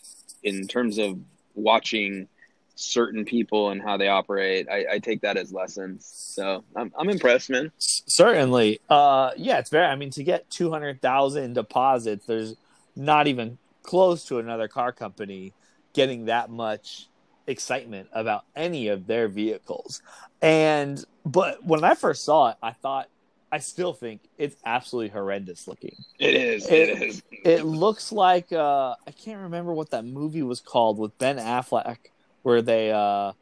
in 0.44 0.68
terms 0.68 0.98
of 0.98 1.18
watching 1.56 2.28
certain 2.76 3.24
people 3.24 3.70
and 3.70 3.82
how 3.82 3.96
they 3.96 4.10
operate. 4.10 4.68
I, 4.70 4.86
I 4.96 5.00
take 5.00 5.22
that 5.22 5.38
as 5.38 5.54
lessons. 5.54 6.06
So 6.06 6.66
I'm, 6.76 6.92
I'm 7.00 7.10
impressed, 7.10 7.50
man. 7.50 7.72
Certainly. 7.78 8.82
Uh, 8.90 9.32
yeah, 9.38 9.60
it's 9.60 9.70
very, 9.70 9.86
I 9.86 9.96
mean, 9.96 10.10
to 10.10 10.26
get 10.26 10.50
200,000 10.50 11.54
deposits, 11.54 12.26
there's 12.26 12.58
not 12.98 13.28
even 13.28 13.60
close 13.82 14.26
to 14.26 14.40
another 14.40 14.68
car 14.68 14.92
company 14.92 15.54
getting 15.94 16.26
that 16.26 16.50
much 16.50 17.08
excitement 17.48 18.10
about 18.14 18.46
any 18.56 18.88
of 18.88 19.08
their 19.08 19.28
vehicles. 19.28 20.02
And, 20.42 21.04
but 21.26 21.64
when 21.64 21.84
I 21.84 21.96
first 21.96 22.24
saw 22.24 22.50
it, 22.50 22.58
I 22.62 22.72
thought, 22.72 23.10
I 23.52 23.60
still 23.60 23.94
think 23.94 24.22
it's 24.38 24.56
absolutely 24.66 25.10
horrendous 25.10 25.68
looking. 25.68 25.96
It 26.18 26.34
is. 26.34 26.68
It, 26.68 26.90
it 26.90 27.02
is. 27.04 27.24
It 27.32 27.66
looks 27.66 28.12
like, 28.12 28.52
uh, 28.52 28.96
I 29.06 29.12
can't 29.12 29.42
remember 29.42 29.74
what 29.74 29.92
that 29.92 30.06
movie 30.06 30.42
was 30.42 30.60
called 30.60 30.98
with 30.98 31.16
Ben 31.20 31.38
Affleck 31.38 31.98
where 32.42 32.62
they 32.62 32.92
uh, 32.92 33.34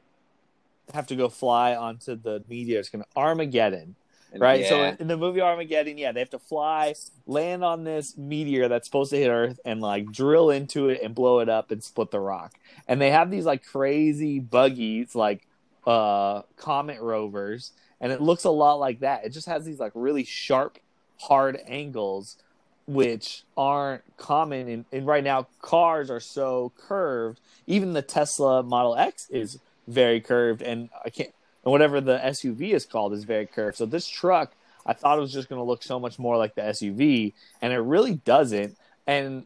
have 0.93 1.07
to 1.07 1.15
go 1.15 1.29
fly 1.29 1.75
onto 1.75 2.15
the 2.15 2.43
meteor. 2.49 2.79
It's 2.79 2.89
to 2.89 3.09
Armageddon, 3.15 3.95
right? 4.39 4.61
Yeah. 4.61 4.69
So 4.69 4.95
in, 4.99 5.07
the 5.07 5.17
movie 5.17 5.41
Armageddon, 5.41 5.97
yeah, 5.97 6.11
they 6.11 6.19
have 6.19 6.29
to 6.31 6.39
fly, 6.39 6.93
land 7.25 7.63
on 7.63 7.83
this 7.83 8.17
meteor 8.17 8.67
that's 8.67 8.87
supposed 8.87 9.11
to 9.11 9.17
hit 9.17 9.29
Earth, 9.29 9.59
and 9.65 9.81
like 9.81 10.11
drill 10.11 10.49
into 10.49 10.89
it 10.89 11.01
and 11.03 11.13
blow 11.13 11.39
it 11.39 11.49
up 11.49 11.71
and 11.71 11.83
split 11.83 12.11
the 12.11 12.19
rock. 12.19 12.53
And 12.87 13.01
they 13.01 13.11
have 13.11 13.31
these 13.31 13.45
like 13.45 13.65
crazy 13.65 14.39
buggies, 14.39 15.15
like 15.15 15.47
uh, 15.85 16.43
comet 16.55 17.01
rovers, 17.01 17.71
and 17.99 18.11
it 18.11 18.21
looks 18.21 18.43
a 18.43 18.51
lot 18.51 18.75
like 18.75 18.99
that. 18.99 19.25
It 19.25 19.29
just 19.29 19.47
has 19.47 19.65
these 19.65 19.79
like 19.79 19.91
really 19.95 20.23
sharp, 20.23 20.77
hard 21.19 21.59
angles 21.67 22.37
which 22.87 23.43
aren't 23.55 24.01
common 24.17 24.67
in, 24.67 24.85
in 24.91 25.05
right 25.05 25.23
now 25.23 25.47
cars 25.61 26.09
are 26.09 26.19
so 26.19 26.71
curved 26.77 27.39
even 27.67 27.93
the 27.93 28.01
tesla 28.01 28.63
model 28.63 28.95
x 28.95 29.29
is 29.29 29.59
very 29.87 30.19
curved 30.19 30.61
and 30.61 30.89
i 31.05 31.09
can't 31.09 31.33
and 31.63 31.71
whatever 31.71 32.01
the 32.01 32.17
suv 32.17 32.61
is 32.61 32.85
called 32.85 33.13
is 33.13 33.23
very 33.23 33.45
curved. 33.45 33.77
So 33.77 33.85
this 33.85 34.07
truck 34.07 34.53
i 34.83 34.93
thought 34.93 35.19
it 35.19 35.21
was 35.21 35.31
just 35.31 35.47
going 35.47 35.59
to 35.59 35.63
look 35.63 35.83
so 35.83 35.99
much 35.99 36.17
more 36.17 36.37
like 36.37 36.55
the 36.55 36.61
suv 36.61 37.33
and 37.61 37.73
it 37.73 37.77
really 37.79 38.15
doesn't. 38.15 38.77
And 39.07 39.45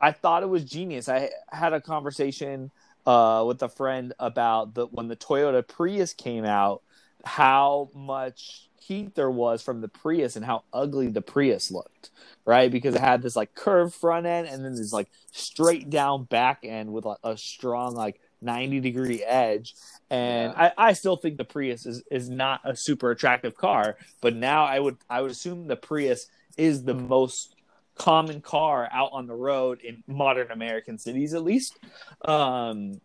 i 0.00 0.12
thought 0.12 0.42
it 0.42 0.48
was 0.48 0.64
genius. 0.64 1.08
I 1.08 1.30
had 1.50 1.72
a 1.72 1.80
conversation 1.80 2.70
uh, 3.06 3.44
with 3.46 3.62
a 3.62 3.68
friend 3.68 4.14
about 4.18 4.74
the 4.74 4.86
when 4.86 5.08
the 5.08 5.16
toyota 5.16 5.66
prius 5.66 6.14
came 6.14 6.44
out 6.44 6.82
how 7.24 7.90
much 7.94 8.68
heat 8.80 9.14
there 9.14 9.30
was 9.30 9.62
from 9.62 9.80
the 9.80 9.88
prius 9.88 10.36
and 10.36 10.44
how 10.44 10.62
ugly 10.72 11.08
the 11.08 11.22
prius 11.22 11.70
looked 11.70 12.10
right? 12.44 12.70
Because 12.70 12.94
it 12.94 13.00
had 13.00 13.22
this 13.22 13.36
like 13.36 13.54
curved 13.54 13.94
front 13.94 14.26
end 14.26 14.48
and 14.48 14.64
then 14.64 14.74
this 14.74 14.92
like 14.92 15.08
straight 15.32 15.90
down 15.90 16.24
back 16.24 16.60
end 16.62 16.92
with 16.92 17.06
a, 17.06 17.16
a 17.24 17.36
strong 17.36 17.94
like 17.94 18.20
90 18.44 18.80
degree 18.80 19.22
edge. 19.24 19.74
And 20.10 20.52
Yeah. 20.52 20.72
I, 20.76 20.88
I 20.88 20.92
still 20.92 21.16
think 21.16 21.38
the 21.38 21.44
Prius 21.44 21.86
is, 21.86 22.02
is 22.10 22.28
not 22.28 22.60
a 22.64 22.76
super 22.76 23.10
attractive 23.10 23.56
car, 23.56 23.96
but 24.20 24.36
now 24.36 24.64
I 24.64 24.78
would 24.78 24.96
I 25.08 25.20
would 25.22 25.30
assume 25.30 25.66
the 25.66 25.76
Prius 25.76 26.26
is 26.56 26.84
the 26.84 26.94
most 26.94 27.54
common 27.96 28.40
car 28.40 28.88
out 28.92 29.10
on 29.12 29.26
the 29.26 29.34
road 29.34 29.80
in 29.80 30.02
modern 30.06 30.50
American 30.50 30.98
cities 30.98 31.32
at 31.34 31.42
least. 31.42 31.78
Um 32.24 33.00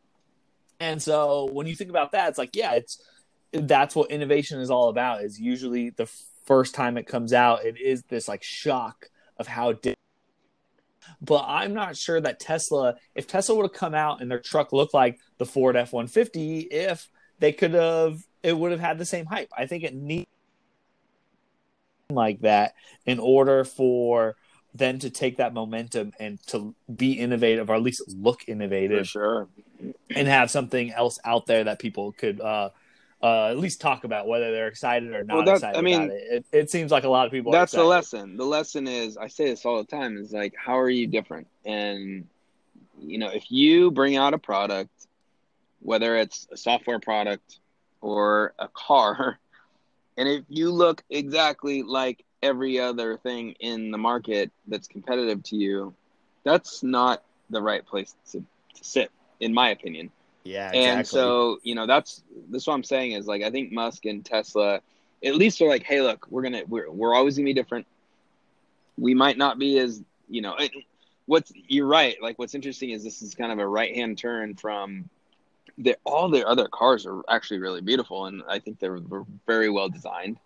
and 0.79 1.01
so 1.01 1.49
when 1.51 1.67
you 1.67 1.75
think 1.75 1.89
about 1.89 2.11
that, 2.13 2.29
it's 2.29 2.37
like, 2.37 2.55
yeah, 2.55 2.73
it's 2.73 3.01
that's 3.51 3.95
what 3.95 4.11
innovation 4.11 4.59
is 4.61 4.69
all 4.69 4.89
about. 4.89 5.23
Is 5.23 5.39
usually 5.39 5.89
the 5.89 6.05
first 6.45 6.73
time 6.73 6.97
it 6.97 7.05
comes 7.07 7.33
out, 7.33 7.65
it 7.65 7.79
is 7.79 8.03
this 8.03 8.27
like 8.27 8.43
shock 8.43 9.09
of 9.37 9.47
how 9.47 9.73
di- 9.73 9.95
but 11.21 11.45
I'm 11.47 11.73
not 11.73 11.95
sure 11.95 12.19
that 12.21 12.39
Tesla, 12.39 12.95
if 13.15 13.27
Tesla 13.27 13.55
would 13.55 13.63
have 13.63 13.73
come 13.73 13.93
out 13.93 14.21
and 14.21 14.29
their 14.29 14.39
truck 14.39 14.73
looked 14.73 14.93
like 14.93 15.19
the 15.37 15.45
Ford 15.45 15.75
F 15.75 15.93
150, 15.93 16.59
if 16.59 17.09
they 17.39 17.51
could 17.51 17.73
have, 17.73 18.23
it 18.43 18.57
would 18.57 18.71
have 18.71 18.79
had 18.79 18.97
the 18.97 19.05
same 19.05 19.25
hype. 19.25 19.49
I 19.57 19.65
think 19.65 19.83
it 19.83 19.95
needs 19.95 20.27
like 22.09 22.41
that 22.41 22.73
in 23.05 23.19
order 23.19 23.63
for 23.63 24.35
them 24.73 24.99
to 24.99 25.09
take 25.09 25.37
that 25.37 25.53
momentum 25.53 26.13
and 26.19 26.39
to 26.47 26.75
be 26.93 27.13
innovative 27.13 27.69
or 27.69 27.75
at 27.75 27.81
least 27.81 28.03
look 28.15 28.43
For 28.43 28.51
innovative 28.51 29.07
sure. 29.07 29.47
and 30.15 30.27
have 30.27 30.51
something 30.51 30.91
else 30.91 31.19
out 31.25 31.45
there 31.47 31.63
that 31.63 31.79
people 31.79 32.11
could 32.11 32.39
uh, 32.39 32.69
uh, 33.21 33.47
at 33.47 33.57
least 33.57 33.81
talk 33.81 34.03
about 34.05 34.27
whether 34.27 34.51
they're 34.51 34.67
excited 34.67 35.13
or 35.13 35.23
not 35.23 35.45
Well, 35.45 35.55
excited 35.55 35.77
I 35.77 35.81
mean, 35.81 36.03
about 36.03 36.15
it. 36.15 36.45
it. 36.51 36.57
It 36.57 36.71
seems 36.71 36.91
like 36.91 37.03
a 37.03 37.09
lot 37.09 37.25
of 37.25 37.31
people. 37.31 37.53
are 37.53 37.59
That's 37.59 37.73
the 37.73 37.83
lesson. 37.83 38.37
The 38.37 38.45
lesson 38.45 38.87
is 38.87 39.17
I 39.17 39.27
say 39.27 39.49
this 39.49 39.65
all 39.65 39.77
the 39.77 39.83
time 39.83 40.17
is 40.17 40.31
like 40.31 40.53
how 40.57 40.79
are 40.79 40.89
you 40.89 41.07
different? 41.07 41.47
And 41.65 42.27
you 43.01 43.17
know, 43.17 43.29
if 43.29 43.51
you 43.51 43.91
bring 43.91 44.15
out 44.15 44.33
a 44.33 44.37
product, 44.37 44.91
whether 45.81 46.15
it's 46.15 46.47
a 46.51 46.57
software 46.57 46.99
product 46.99 47.59
or 48.01 48.53
a 48.57 48.67
car, 48.69 49.39
and 50.17 50.27
if 50.27 50.43
you 50.47 50.71
look 50.71 51.03
exactly 51.09 51.83
like 51.83 52.23
every 52.41 52.79
other 52.79 53.17
thing 53.17 53.51
in 53.59 53.91
the 53.91 53.97
market 53.97 54.51
that's 54.67 54.87
competitive 54.87 55.43
to 55.43 55.57
you, 55.57 55.93
that's 56.43 56.83
not 56.83 57.23
the 57.49 57.61
right 57.61 57.85
place 57.85 58.15
to, 58.31 58.39
to 58.39 58.83
sit, 58.83 59.11
in 59.41 59.53
my 59.53 59.69
opinion. 59.69 60.09
Yeah, 60.49 60.69
exactly. 60.69 60.89
And 60.89 61.07
so, 61.07 61.59
you 61.61 61.75
know, 61.75 61.85
that's 61.85 62.23
that's 62.49 62.65
what 62.65 62.73
I'm 62.73 62.83
saying 62.83 63.11
is 63.11 63.27
like 63.27 63.43
I 63.43 63.51
think 63.51 63.71
Musk 63.71 64.05
and 64.05 64.25
Tesla 64.25 64.81
at 65.23 65.35
least 65.35 65.61
are 65.61 65.67
like, 65.67 65.83
hey, 65.83 66.01
look, 66.01 66.25
we're 66.31 66.41
gonna 66.41 66.63
we're 66.67 66.89
we're 66.89 67.13
always 67.13 67.37
gonna 67.37 67.45
be 67.45 67.53
different. 67.53 67.85
We 68.97 69.13
might 69.13 69.37
not 69.37 69.59
be 69.59 69.77
as 69.77 70.01
you 70.27 70.41
know. 70.41 70.55
It, 70.55 70.71
what's 71.27 71.53
you're 71.67 71.85
right. 71.85 72.19
Like 72.19 72.39
what's 72.39 72.55
interesting 72.55 72.89
is 72.89 73.03
this 73.03 73.21
is 73.21 73.35
kind 73.35 73.51
of 73.51 73.59
a 73.59 73.67
right 73.67 73.93
hand 73.93 74.17
turn 74.17 74.55
from 74.55 75.07
the 75.77 75.95
all 76.03 76.29
their 76.29 76.47
other 76.47 76.67
cars 76.67 77.05
are 77.05 77.21
actually 77.29 77.59
really 77.59 77.81
beautiful, 77.81 78.25
and 78.25 78.41
I 78.49 78.57
think 78.57 78.79
they're, 78.79 78.99
they're 78.99 79.25
very 79.45 79.69
well 79.69 79.87
designed. 79.87 80.37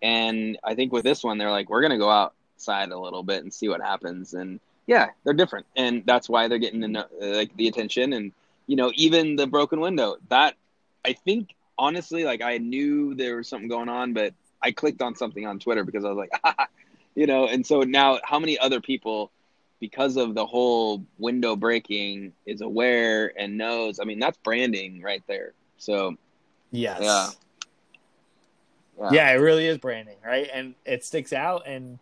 And 0.00 0.58
I 0.64 0.74
think 0.74 0.92
with 0.92 1.04
this 1.04 1.22
one, 1.22 1.36
they're 1.36 1.50
like, 1.50 1.68
we're 1.68 1.82
gonna 1.82 1.98
go 1.98 2.08
outside 2.08 2.90
a 2.90 2.98
little 2.98 3.22
bit 3.22 3.42
and 3.42 3.52
see 3.52 3.68
what 3.68 3.82
happens. 3.82 4.32
And 4.32 4.60
yeah, 4.86 5.10
they're 5.24 5.34
different, 5.34 5.66
and 5.76 6.04
that's 6.06 6.26
why 6.26 6.48
they're 6.48 6.58
getting 6.58 6.80
the 6.80 7.06
like 7.20 7.54
the 7.56 7.68
attention 7.68 8.14
and 8.14 8.32
you 8.66 8.76
know, 8.76 8.92
even 8.94 9.36
the 9.36 9.46
broken 9.46 9.80
window. 9.80 10.16
That 10.28 10.54
I 11.04 11.12
think 11.12 11.54
honestly, 11.78 12.24
like 12.24 12.42
I 12.42 12.58
knew 12.58 13.14
there 13.14 13.36
was 13.36 13.48
something 13.48 13.68
going 13.68 13.88
on, 13.88 14.12
but 14.12 14.34
I 14.62 14.72
clicked 14.72 15.02
on 15.02 15.16
something 15.16 15.46
on 15.46 15.58
Twitter 15.58 15.84
because 15.84 16.04
I 16.04 16.08
was 16.08 16.18
like, 16.18 16.30
ah, 16.44 16.66
you 17.14 17.26
know, 17.26 17.46
and 17.46 17.66
so 17.66 17.80
now 17.80 18.18
how 18.24 18.38
many 18.38 18.58
other 18.58 18.80
people 18.80 19.30
because 19.80 20.16
of 20.16 20.34
the 20.34 20.46
whole 20.46 21.04
window 21.18 21.56
breaking 21.56 22.32
is 22.46 22.60
aware 22.60 23.32
and 23.36 23.58
knows. 23.58 23.98
I 23.98 24.04
mean, 24.04 24.20
that's 24.20 24.38
branding 24.38 25.02
right 25.02 25.24
there. 25.26 25.54
So 25.76 26.16
yes. 26.70 27.00
yeah. 27.00 27.30
yeah, 29.10 29.32
it 29.32 29.38
really 29.38 29.66
is 29.66 29.78
branding, 29.78 30.18
right? 30.24 30.48
And 30.54 30.76
it 30.84 31.04
sticks 31.04 31.32
out. 31.32 31.66
And 31.66 31.98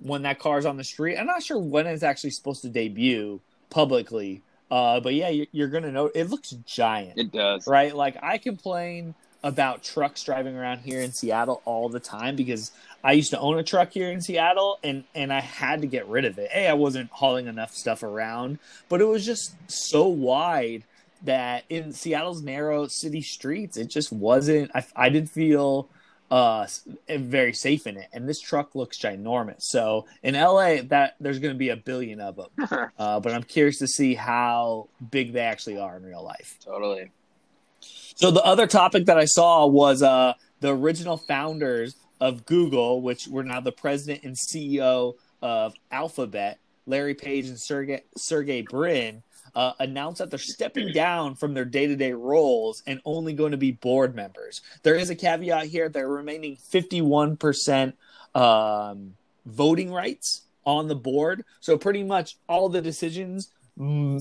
when 0.00 0.22
that 0.22 0.38
car's 0.38 0.66
on 0.66 0.76
the 0.76 0.84
street. 0.84 1.16
I'm 1.16 1.26
not 1.26 1.42
sure 1.42 1.58
when 1.58 1.86
it's 1.86 2.02
actually 2.02 2.30
supposed 2.30 2.62
to 2.62 2.68
debut 2.68 3.40
publicly, 3.68 4.42
uh, 4.70 5.00
but 5.00 5.14
yeah, 5.14 5.28
you're, 5.28 5.46
you're 5.52 5.68
gonna 5.68 5.92
know 5.92 6.10
it 6.14 6.30
looks 6.30 6.50
giant. 6.66 7.18
It 7.18 7.32
does, 7.32 7.66
right? 7.66 7.94
Like 7.94 8.16
I 8.22 8.38
complain 8.38 9.14
about 9.42 9.82
trucks 9.82 10.22
driving 10.22 10.56
around 10.56 10.80
here 10.80 11.00
in 11.00 11.12
Seattle 11.12 11.62
all 11.64 11.88
the 11.88 12.00
time 12.00 12.36
because 12.36 12.72
I 13.02 13.12
used 13.12 13.30
to 13.30 13.38
own 13.38 13.58
a 13.58 13.62
truck 13.62 13.92
here 13.92 14.10
in 14.10 14.20
Seattle 14.20 14.78
and 14.82 15.04
and 15.14 15.32
I 15.32 15.40
had 15.40 15.80
to 15.80 15.86
get 15.86 16.06
rid 16.06 16.24
of 16.24 16.38
it. 16.38 16.50
Hey, 16.50 16.68
I 16.68 16.74
wasn't 16.74 17.10
hauling 17.10 17.46
enough 17.46 17.72
stuff 17.72 18.02
around, 18.02 18.58
but 18.88 19.00
it 19.00 19.06
was 19.06 19.24
just 19.24 19.54
so 19.66 20.06
wide 20.06 20.84
that 21.22 21.64
in 21.68 21.92
Seattle's 21.92 22.42
narrow 22.42 22.86
city 22.86 23.22
streets, 23.22 23.76
it 23.76 23.88
just 23.88 24.12
wasn't. 24.12 24.70
I, 24.74 24.84
I 24.96 25.08
didn't 25.08 25.30
feel 25.30 25.88
uh 26.30 26.66
very 27.08 27.52
safe 27.52 27.86
in 27.86 27.96
it. 27.96 28.08
And 28.12 28.28
this 28.28 28.40
truck 28.40 28.74
looks 28.74 28.98
ginormous. 28.98 29.62
So 29.62 30.06
in 30.22 30.34
la 30.34 30.76
that 30.88 31.16
there's 31.20 31.38
going 31.38 31.54
to 31.54 31.58
be 31.58 31.70
a 31.70 31.76
billion 31.76 32.20
of 32.20 32.36
them. 32.36 32.68
Uh, 32.98 33.18
but 33.18 33.32
i'm 33.32 33.42
curious 33.42 33.78
to 33.78 33.86
see 33.86 34.14
how 34.14 34.88
big 35.10 35.32
they 35.32 35.40
actually 35.40 35.78
are 35.78 35.96
in 35.96 36.04
real 36.04 36.22
life. 36.22 36.58
Totally. 36.62 37.10
So 38.14 38.30
the 38.30 38.42
other 38.42 38.66
topic 38.66 39.06
that 39.06 39.18
i 39.18 39.24
saw 39.24 39.66
was 39.66 40.02
uh 40.02 40.34
the 40.60 40.74
original 40.74 41.16
founders 41.16 41.96
of 42.20 42.44
google 42.44 43.00
which 43.00 43.26
were 43.26 43.42
now 43.42 43.60
the 43.60 43.72
president 43.72 44.22
and 44.24 44.36
ceo 44.36 45.14
of 45.40 45.74
alphabet 45.90 46.58
larry 46.86 47.14
page 47.14 47.46
and 47.46 47.58
sergey 47.58 48.02
sergey 48.16 48.62
brin 48.62 49.22
uh, 49.54 49.72
announced 49.78 50.18
that 50.18 50.30
they're 50.30 50.38
stepping 50.38 50.92
down 50.94 51.34
from 51.34 51.54
their 51.54 51.64
day 51.64 51.86
to 51.86 51.96
day 51.96 52.12
roles 52.12 52.82
and 52.86 53.00
only 53.04 53.32
going 53.32 53.52
to 53.52 53.56
be 53.56 53.72
board 53.72 54.14
members. 54.14 54.60
There 54.82 54.96
is 54.96 55.10
a 55.10 55.14
caveat 55.14 55.66
here 55.66 55.88
they're 55.88 56.08
remaining 56.08 56.56
51% 56.56 57.92
um, 58.34 59.14
voting 59.46 59.92
rights 59.92 60.42
on 60.64 60.88
the 60.88 60.94
board. 60.94 61.44
So 61.60 61.76
pretty 61.76 62.02
much 62.02 62.36
all 62.48 62.68
the 62.68 62.82
decisions 62.82 63.50
mm, 63.78 64.20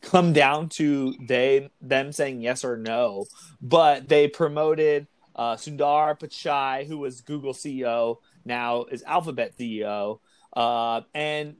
come 0.00 0.32
down 0.32 0.68
to 0.70 1.14
they 1.20 1.70
them 1.80 2.12
saying 2.12 2.40
yes 2.40 2.64
or 2.64 2.76
no. 2.76 3.26
But 3.60 4.08
they 4.08 4.28
promoted 4.28 5.06
uh, 5.34 5.56
Sundar 5.56 6.18
Pichai, 6.18 6.86
who 6.86 6.98
was 6.98 7.20
Google 7.20 7.52
CEO, 7.52 8.18
now 8.44 8.84
is 8.84 9.02
Alphabet 9.02 9.56
CEO. 9.58 10.20
Uh, 10.54 11.02
and 11.14 11.56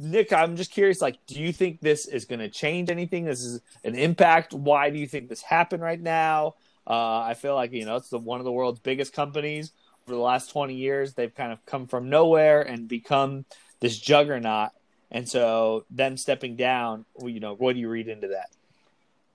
Nick, 0.00 0.32
I'm 0.32 0.56
just 0.56 0.70
curious. 0.70 1.02
Like, 1.02 1.18
do 1.26 1.38
you 1.38 1.52
think 1.52 1.80
this 1.80 2.06
is 2.06 2.24
going 2.24 2.38
to 2.38 2.48
change 2.48 2.88
anything? 2.88 3.26
This 3.26 3.42
is 3.42 3.60
an 3.84 3.94
impact. 3.94 4.54
Why 4.54 4.88
do 4.88 4.98
you 4.98 5.06
think 5.06 5.28
this 5.28 5.42
happened 5.42 5.82
right 5.82 6.00
now? 6.00 6.54
Uh, 6.86 7.20
I 7.20 7.34
feel 7.34 7.54
like 7.54 7.72
you 7.72 7.84
know 7.84 7.96
it's 7.96 8.08
the, 8.08 8.18
one 8.18 8.40
of 8.40 8.44
the 8.44 8.52
world's 8.52 8.80
biggest 8.80 9.12
companies. 9.12 9.72
For 10.06 10.12
the 10.12 10.18
last 10.18 10.50
20 10.50 10.74
years, 10.74 11.12
they've 11.12 11.34
kind 11.34 11.52
of 11.52 11.64
come 11.66 11.86
from 11.86 12.08
nowhere 12.08 12.62
and 12.62 12.88
become 12.88 13.44
this 13.80 13.98
juggernaut. 13.98 14.70
And 15.10 15.28
so, 15.28 15.84
them 15.90 16.16
stepping 16.16 16.56
down, 16.56 17.04
you 17.22 17.38
know, 17.38 17.54
what 17.54 17.74
do 17.74 17.80
you 17.80 17.90
read 17.90 18.08
into 18.08 18.28
that? 18.28 18.48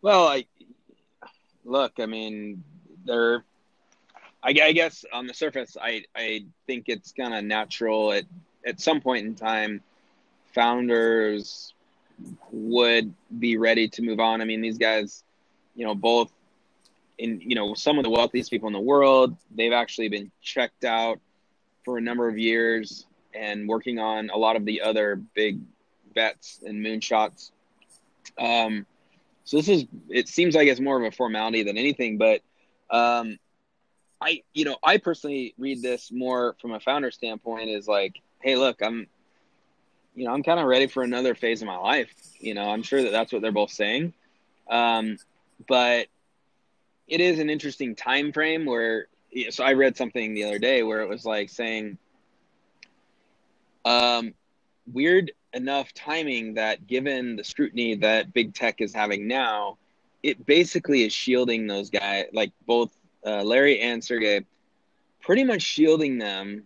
Well, 0.01 0.27
I 0.27 0.45
look. 1.63 1.93
I 1.99 2.07
mean, 2.07 2.63
they're. 3.05 3.43
I, 4.41 4.49
I 4.49 4.71
guess 4.71 5.05
on 5.13 5.27
the 5.27 5.33
surface, 5.35 5.77
I 5.79 6.05
I 6.15 6.45
think 6.65 6.85
it's 6.87 7.11
kind 7.11 7.35
of 7.35 7.43
natural 7.43 8.11
at 8.13 8.23
at 8.65 8.81
some 8.81 8.99
point 8.99 9.27
in 9.27 9.35
time 9.35 9.83
founders 10.55 11.73
would 12.51 13.13
be 13.39 13.57
ready 13.57 13.89
to 13.89 14.01
move 14.01 14.19
on. 14.19 14.41
I 14.41 14.45
mean, 14.45 14.61
these 14.61 14.77
guys, 14.77 15.23
you 15.75 15.85
know, 15.85 15.93
both 15.93 16.31
in, 17.17 17.41
you 17.41 17.55
know, 17.55 17.73
some 17.73 17.97
of 17.97 18.03
the 18.03 18.09
wealthiest 18.09 18.49
people 18.49 18.67
in 18.67 18.73
the 18.73 18.79
world, 18.79 19.35
they've 19.55 19.73
actually 19.73 20.09
been 20.09 20.31
checked 20.41 20.85
out 20.85 21.19
for 21.83 21.97
a 21.97 22.01
number 22.01 22.27
of 22.27 22.37
years 22.37 23.05
and 23.33 23.67
working 23.67 23.99
on 23.99 24.29
a 24.29 24.37
lot 24.37 24.55
of 24.55 24.65
the 24.65 24.81
other 24.81 25.17
big 25.35 25.59
bets 26.13 26.61
and 26.65 26.83
moonshots. 26.83 27.51
Um, 28.39 28.85
so 29.43 29.57
this 29.57 29.67
is, 29.67 29.85
it 30.09 30.29
seems 30.29 30.55
like 30.55 30.67
it's 30.67 30.79
more 30.79 30.97
of 30.99 31.03
a 31.03 31.15
formality 31.15 31.63
than 31.63 31.77
anything, 31.77 32.17
but, 32.17 32.41
um, 32.89 33.37
I, 34.21 34.41
you 34.53 34.63
know, 34.63 34.77
I 34.81 34.97
personally 34.97 35.53
read 35.57 35.81
this 35.81 36.11
more 36.11 36.55
from 36.61 36.71
a 36.71 36.79
founder 36.79 37.11
standpoint 37.11 37.69
is 37.69 37.87
like, 37.87 38.15
Hey, 38.41 38.55
look, 38.55 38.81
I'm, 38.81 39.07
you 40.15 40.25
know, 40.25 40.33
I'm 40.33 40.43
kind 40.43 40.59
of 40.59 40.65
ready 40.65 40.87
for 40.87 41.03
another 41.03 41.35
phase 41.35 41.61
of 41.61 41.67
my 41.67 41.77
life. 41.77 42.11
You 42.39 42.53
know, 42.53 42.69
I'm 42.69 42.83
sure 42.83 43.03
that 43.03 43.11
that's 43.11 43.31
what 43.33 43.41
they're 43.41 43.51
both 43.51 43.71
saying. 43.71 44.13
Um, 44.69 45.17
but 45.67 46.07
it 47.07 47.21
is 47.21 47.39
an 47.39 47.49
interesting 47.49 47.95
time 47.95 48.31
frame 48.31 48.65
where, 48.65 49.07
so 49.49 49.63
I 49.63 49.73
read 49.73 49.97
something 49.97 50.33
the 50.33 50.45
other 50.45 50.59
day 50.59 50.83
where 50.83 51.01
it 51.01 51.09
was 51.09 51.25
like 51.25 51.49
saying, 51.49 51.97
um, 53.83 54.33
weird 54.91 55.31
enough 55.53 55.93
timing 55.93 56.55
that 56.55 56.87
given 56.87 57.35
the 57.35 57.43
scrutiny 57.43 57.95
that 57.95 58.33
big 58.33 58.53
tech 58.53 58.81
is 58.81 58.93
having 58.93 59.27
now, 59.27 59.77
it 60.23 60.45
basically 60.45 61.03
is 61.03 61.13
shielding 61.13 61.67
those 61.67 61.89
guys, 61.89 62.25
like 62.33 62.51
both 62.65 62.91
uh, 63.25 63.43
Larry 63.43 63.81
and 63.81 64.03
Sergey, 64.03 64.45
pretty 65.21 65.43
much 65.43 65.61
shielding 65.61 66.17
them 66.17 66.63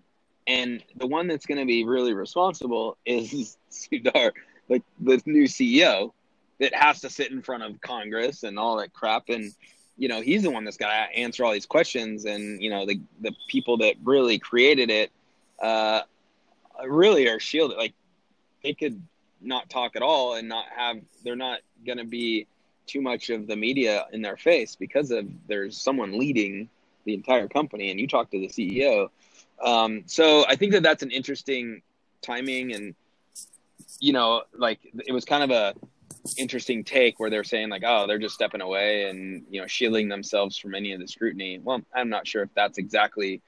and 0.49 0.83
the 0.95 1.05
one 1.05 1.27
that's 1.27 1.45
going 1.45 1.59
to 1.59 1.65
be 1.65 1.85
really 1.85 2.13
responsible 2.13 2.97
is 3.05 3.55
Sundar, 3.71 4.31
like 4.67 4.81
the 4.99 5.21
new 5.27 5.43
CEO 5.43 6.11
that 6.59 6.73
has 6.73 7.01
to 7.01 7.09
sit 7.09 7.31
in 7.31 7.43
front 7.43 7.61
of 7.61 7.79
Congress 7.81 8.41
and 8.41 8.57
all 8.57 8.77
that 8.77 8.91
crap. 8.91 9.29
And, 9.29 9.53
you 9.95 10.07
know, 10.07 10.21
he's 10.21 10.41
the 10.41 10.49
one 10.49 10.65
that's 10.65 10.75
got 10.75 10.89
to 10.89 11.17
answer 11.17 11.45
all 11.45 11.53
these 11.53 11.67
questions. 11.67 12.25
And, 12.25 12.61
you 12.61 12.71
know, 12.71 12.87
the, 12.87 12.99
the 13.21 13.31
people 13.47 13.77
that 13.77 13.95
really 14.03 14.39
created 14.39 14.89
it 14.89 15.11
uh, 15.61 16.01
really 16.83 17.27
are 17.27 17.39
shielded. 17.39 17.77
Like 17.77 17.93
they 18.63 18.73
could 18.73 18.99
not 19.41 19.69
talk 19.69 19.95
at 19.95 20.01
all 20.01 20.33
and 20.33 20.49
not 20.49 20.65
have, 20.75 20.97
they're 21.23 21.35
not 21.35 21.59
going 21.85 21.99
to 21.99 22.05
be 22.05 22.47
too 22.87 23.01
much 23.01 23.29
of 23.29 23.45
the 23.45 23.55
media 23.55 24.07
in 24.13 24.23
their 24.23 24.35
face 24.35 24.75
because 24.75 25.11
of 25.11 25.27
there's 25.47 25.77
someone 25.77 26.17
leading 26.17 26.69
the 27.05 27.13
entire 27.13 27.47
company 27.47 27.91
and 27.91 27.99
you 27.99 28.07
talk 28.07 28.31
to 28.31 28.39
the 28.39 28.47
CEO 28.47 29.09
um, 29.63 30.03
so 30.05 30.45
I 30.47 30.55
think 30.55 30.71
that 30.73 30.83
that's 30.83 31.03
an 31.03 31.11
interesting 31.11 31.81
timing, 32.21 32.73
and 32.73 32.95
you 33.99 34.13
know, 34.13 34.43
like 34.57 34.79
it 35.05 35.11
was 35.11 35.25
kind 35.25 35.43
of 35.43 35.51
a 35.51 35.75
interesting 36.37 36.83
take 36.83 37.19
where 37.19 37.29
they're 37.29 37.43
saying 37.43 37.69
like, 37.69 37.83
oh, 37.85 38.05
they're 38.07 38.19
just 38.19 38.35
stepping 38.35 38.61
away 38.61 39.09
and 39.09 39.45
you 39.49 39.61
know 39.61 39.67
shielding 39.67 40.09
themselves 40.09 40.57
from 40.57 40.75
any 40.75 40.93
of 40.93 40.99
the 40.99 41.07
scrutiny. 41.07 41.59
Well, 41.59 41.81
I'm 41.93 42.09
not 42.09 42.27
sure 42.27 42.43
if 42.43 42.49
that's 42.53 42.77
exactly 42.77 43.41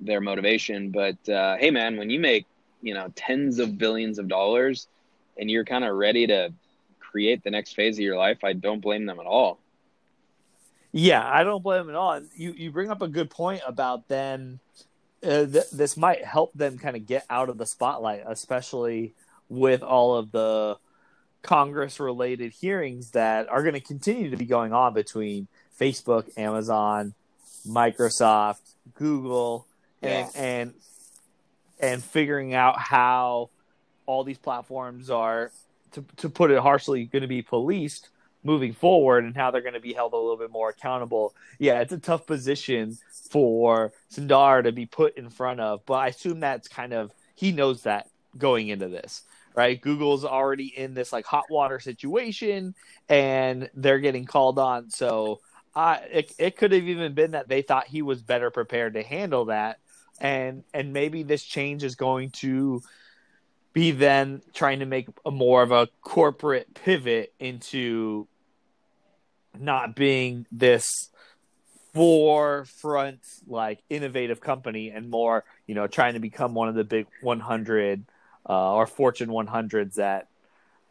their 0.00 0.20
motivation, 0.20 0.90
but 0.90 1.28
uh, 1.28 1.56
hey, 1.56 1.70
man, 1.70 1.96
when 1.96 2.10
you 2.10 2.20
make 2.20 2.46
you 2.82 2.94
know 2.94 3.12
tens 3.16 3.58
of 3.58 3.78
billions 3.78 4.18
of 4.18 4.28
dollars 4.28 4.88
and 5.36 5.50
you're 5.50 5.64
kind 5.64 5.84
of 5.84 5.94
ready 5.94 6.26
to 6.26 6.52
create 6.98 7.42
the 7.42 7.50
next 7.50 7.74
phase 7.74 7.96
of 7.96 8.02
your 8.02 8.16
life, 8.16 8.38
I 8.44 8.52
don't 8.52 8.80
blame 8.80 9.06
them 9.06 9.18
at 9.20 9.26
all. 9.26 9.58
Yeah, 10.92 11.26
I 11.26 11.44
don't 11.44 11.62
blame 11.62 11.86
them 11.86 11.90
at 11.90 11.96
all. 11.96 12.20
You 12.36 12.52
you 12.52 12.70
bring 12.70 12.90
up 12.90 13.02
a 13.02 13.08
good 13.08 13.30
point 13.30 13.62
about 13.66 14.08
them 14.08 14.60
uh, 15.22 15.46
th- 15.46 15.70
this 15.70 15.96
might 15.96 16.24
help 16.24 16.52
them 16.52 16.78
kind 16.78 16.96
of 16.96 17.06
get 17.06 17.24
out 17.28 17.48
of 17.48 17.58
the 17.58 17.66
spotlight, 17.66 18.22
especially 18.26 19.14
with 19.48 19.82
all 19.82 20.16
of 20.16 20.30
the 20.30 20.76
Congress 21.42 22.00
related 22.00 22.52
hearings 22.52 23.12
that 23.12 23.48
are 23.48 23.62
going 23.62 23.74
to 23.74 23.80
continue 23.80 24.30
to 24.30 24.36
be 24.36 24.44
going 24.44 24.72
on 24.72 24.94
between 24.94 25.48
Facebook, 25.78 26.36
Amazon, 26.36 27.14
Microsoft, 27.66 28.60
Google, 28.94 29.66
and 30.02 30.28
yeah. 30.34 30.40
and 30.40 30.74
and 31.80 32.02
figuring 32.02 32.54
out 32.54 32.78
how 32.78 33.50
all 34.06 34.24
these 34.24 34.38
platforms 34.38 35.10
are 35.10 35.52
to 35.92 36.04
to 36.16 36.28
put 36.28 36.50
it 36.50 36.58
harshly 36.58 37.04
going 37.04 37.22
to 37.22 37.28
be 37.28 37.42
policed 37.42 38.08
moving 38.44 38.72
forward 38.72 39.24
and 39.24 39.36
how 39.36 39.50
they're 39.50 39.62
going 39.62 39.74
to 39.74 39.80
be 39.80 39.92
held 39.92 40.12
a 40.12 40.16
little 40.16 40.36
bit 40.36 40.50
more 40.50 40.70
accountable. 40.70 41.34
Yeah, 41.58 41.80
it's 41.80 41.92
a 41.92 41.98
tough 41.98 42.26
position 42.26 42.96
for 43.30 43.92
Sundar 44.12 44.62
to 44.62 44.72
be 44.72 44.86
put 44.86 45.16
in 45.16 45.28
front 45.30 45.60
of, 45.60 45.84
but 45.86 45.94
I 45.94 46.08
assume 46.08 46.40
that's 46.40 46.68
kind 46.68 46.92
of 46.92 47.12
he 47.34 47.52
knows 47.52 47.82
that 47.82 48.08
going 48.36 48.68
into 48.68 48.88
this, 48.88 49.22
right? 49.54 49.80
Google's 49.80 50.24
already 50.24 50.66
in 50.66 50.94
this 50.94 51.12
like 51.12 51.26
hot 51.26 51.44
water 51.50 51.80
situation 51.80 52.74
and 53.08 53.70
they're 53.74 54.00
getting 54.00 54.24
called 54.24 54.58
on. 54.58 54.90
So 54.90 55.40
uh, 55.74 55.98
it, 56.10 56.32
it 56.38 56.56
could 56.56 56.72
have 56.72 56.84
even 56.84 57.14
been 57.14 57.32
that 57.32 57.48
they 57.48 57.62
thought 57.62 57.86
he 57.86 58.02
was 58.02 58.22
better 58.22 58.50
prepared 58.50 58.94
to 58.94 59.02
handle 59.02 59.46
that. 59.46 59.78
And, 60.20 60.64
and 60.74 60.92
maybe 60.92 61.22
this 61.22 61.44
change 61.44 61.84
is 61.84 61.94
going 61.94 62.30
to 62.30 62.82
be 63.78 63.92
then 63.92 64.42
trying 64.52 64.80
to 64.80 64.86
make 64.86 65.06
a 65.24 65.30
more 65.30 65.62
of 65.62 65.70
a 65.70 65.88
corporate 66.02 66.74
pivot 66.74 67.32
into 67.38 68.26
not 69.56 69.94
being 69.94 70.44
this 70.50 71.10
forefront 71.94 73.20
like 73.46 73.78
innovative 73.88 74.40
company 74.40 74.90
and 74.90 75.08
more 75.08 75.44
you 75.68 75.76
know 75.76 75.86
trying 75.86 76.14
to 76.14 76.18
become 76.18 76.54
one 76.54 76.68
of 76.68 76.74
the 76.74 76.82
big 76.82 77.06
100 77.20 78.04
uh, 78.48 78.74
or 78.74 78.84
fortune 78.88 79.28
100s 79.28 79.94
that 79.94 80.26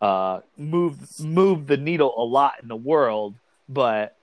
uh, 0.01 0.39
move 0.55 0.97
move 1.19 1.67
the 1.67 1.75
needle 1.75 2.13
a 2.17 2.23
lot 2.23 2.53
in 2.61 2.69
the 2.69 2.75
world 2.75 3.35
but 3.67 4.15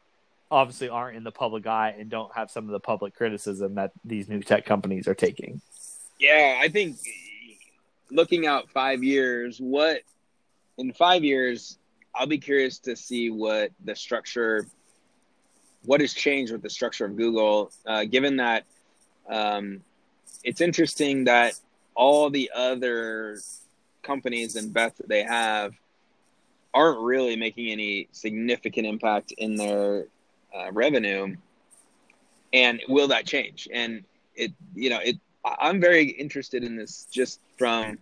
obviously 0.51 0.89
aren't 0.89 1.19
in 1.19 1.25
the 1.25 1.31
public 1.31 1.67
eye 1.67 1.95
and 1.99 2.09
don't 2.09 2.35
have 2.35 2.51
some 2.51 2.65
of 2.65 2.71
the 2.71 2.81
public 2.81 3.15
criticism 3.15 3.75
that 3.75 3.93
these 4.07 4.27
new 4.27 4.41
tech 4.41 4.65
companies 4.65 5.07
are 5.07 5.15
taking. 5.15 5.61
Yeah 6.19 6.59
i 6.63 6.69
think 6.69 6.97
looking 8.15 8.47
out 8.47 8.71
five 8.71 9.03
years, 9.03 9.59
what 9.59 10.01
in 10.79 10.93
five 10.93 11.25
years, 11.25 11.79
I'll 12.15 12.27
be 12.27 12.39
curious 12.39 12.79
to 12.81 12.97
see 12.97 13.31
what 13.31 13.73
the 13.85 13.95
structure, 13.95 14.67
what 15.85 16.01
has 16.01 16.15
changed 16.15 16.53
with 16.53 16.63
the 16.63 16.71
structure 16.71 17.05
of 17.05 17.17
Google, 17.17 17.73
uh, 17.87 18.05
given 18.05 18.37
that 18.37 18.65
um, 19.29 19.83
it's 20.45 20.61
interesting 20.61 21.25
that 21.25 21.55
all 21.95 22.31
the 22.31 22.51
other 22.55 23.39
companies 24.03 24.57
and 24.57 24.73
bets 24.73 24.99
that 24.99 25.09
they 25.09 25.25
have 25.25 25.75
aren't 26.73 27.01
really 27.01 27.37
making 27.37 27.69
any 27.69 28.09
significant 28.13 28.87
impact 28.87 29.33
in 29.33 29.57
their 29.57 30.07
uh, 30.57 30.71
revenue. 30.73 31.35
And 32.53 32.81
will 32.89 33.09
that 33.09 33.27
change? 33.27 33.69
And 33.73 34.05
it, 34.37 34.53
you 34.75 34.91
know, 34.91 35.01
it. 35.03 35.17
I'm 35.45 35.81
very 35.81 36.07
interested 36.09 36.65
in 36.65 36.77
this 36.77 37.07
just 37.11 37.41
from, 37.59 37.99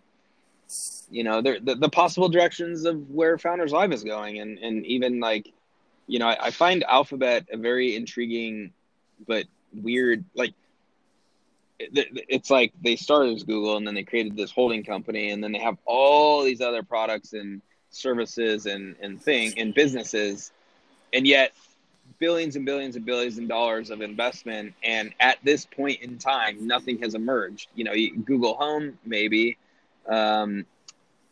you 1.10 1.24
know, 1.24 1.42
the 1.42 1.58
the, 1.62 1.74
the 1.74 1.88
possible 1.88 2.28
directions 2.28 2.84
of 2.84 3.10
where 3.10 3.36
Founders 3.38 3.72
Live 3.72 3.92
is 3.92 4.04
going, 4.04 4.38
and 4.38 4.58
and 4.58 4.86
even 4.86 5.20
like, 5.20 5.52
you 6.06 6.18
know, 6.18 6.28
I, 6.28 6.46
I 6.46 6.50
find 6.50 6.84
Alphabet 6.84 7.46
a 7.52 7.56
very 7.56 7.96
intriguing, 7.96 8.72
but 9.26 9.46
weird. 9.74 10.24
Like, 10.34 10.54
it's 11.78 12.50
like 12.50 12.72
they 12.82 12.96
started 12.96 13.34
as 13.34 13.42
Google 13.42 13.76
and 13.76 13.86
then 13.86 13.94
they 13.94 14.04
created 14.04 14.36
this 14.36 14.52
holding 14.52 14.84
company 14.84 15.30
and 15.30 15.42
then 15.42 15.50
they 15.50 15.58
have 15.58 15.78
all 15.84 16.44
these 16.44 16.60
other 16.60 16.84
products 16.84 17.32
and 17.32 17.60
services 17.90 18.66
and 18.66 18.94
and 19.00 19.20
thing 19.20 19.52
and 19.58 19.74
businesses, 19.74 20.52
and 21.12 21.26
yet 21.26 21.52
billions 22.22 22.54
and 22.54 22.64
billions 22.64 22.94
and 22.94 23.04
billions 23.04 23.36
of 23.36 23.48
dollars 23.48 23.90
of 23.90 24.00
investment 24.00 24.72
and 24.84 25.12
at 25.18 25.38
this 25.42 25.66
point 25.66 26.00
in 26.02 26.18
time 26.18 26.68
nothing 26.68 26.96
has 27.02 27.16
emerged 27.16 27.68
you 27.74 27.82
know 27.82 27.92
google 28.24 28.54
home 28.54 28.96
maybe 29.04 29.58
um, 30.08 30.64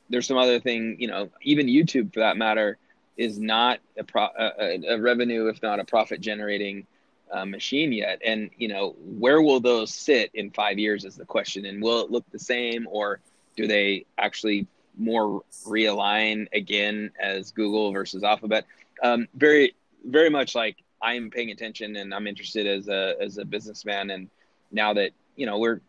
there's 0.08 0.26
some 0.26 0.36
other 0.36 0.58
thing 0.58 0.96
you 0.98 1.06
know 1.06 1.30
even 1.42 1.68
youtube 1.68 2.12
for 2.12 2.18
that 2.18 2.36
matter 2.36 2.76
is 3.16 3.38
not 3.38 3.78
a, 3.96 4.02
pro- 4.02 4.34
a, 4.36 4.80
a 4.94 5.00
revenue 5.00 5.46
if 5.46 5.62
not 5.62 5.78
a 5.78 5.84
profit 5.84 6.20
generating 6.20 6.84
uh, 7.32 7.44
machine 7.44 7.92
yet. 7.92 8.20
And 8.24 8.50
you 8.56 8.68
know, 8.68 8.96
where 9.18 9.40
will 9.42 9.60
those 9.60 9.92
sit 9.92 10.30
in 10.34 10.50
five 10.50 10.78
years 10.78 11.04
is 11.04 11.16
the 11.16 11.24
question. 11.24 11.64
And 11.64 11.82
will 11.82 12.04
it 12.04 12.10
look 12.10 12.24
the 12.30 12.38
same, 12.38 12.88
or 12.90 13.20
do 13.56 13.66
they 13.66 14.04
actually 14.18 14.66
more 14.98 15.42
realign 15.64 16.48
again 16.52 17.12
as 17.20 17.52
Google 17.52 17.92
versus 17.92 18.24
Alphabet? 18.24 18.64
Um, 19.02 19.28
very, 19.34 19.74
very 20.04 20.30
much 20.30 20.54
like 20.54 20.76
I'm 21.02 21.30
paying 21.30 21.50
attention 21.50 21.96
and 21.96 22.14
I'm 22.14 22.26
interested 22.26 22.66
as 22.66 22.88
a 22.88 23.14
as 23.20 23.38
a 23.38 23.44
businessman. 23.44 24.10
And 24.10 24.28
now 24.70 24.92
that 24.94 25.12
you 25.36 25.46
know 25.46 25.58
we're, 25.58 25.80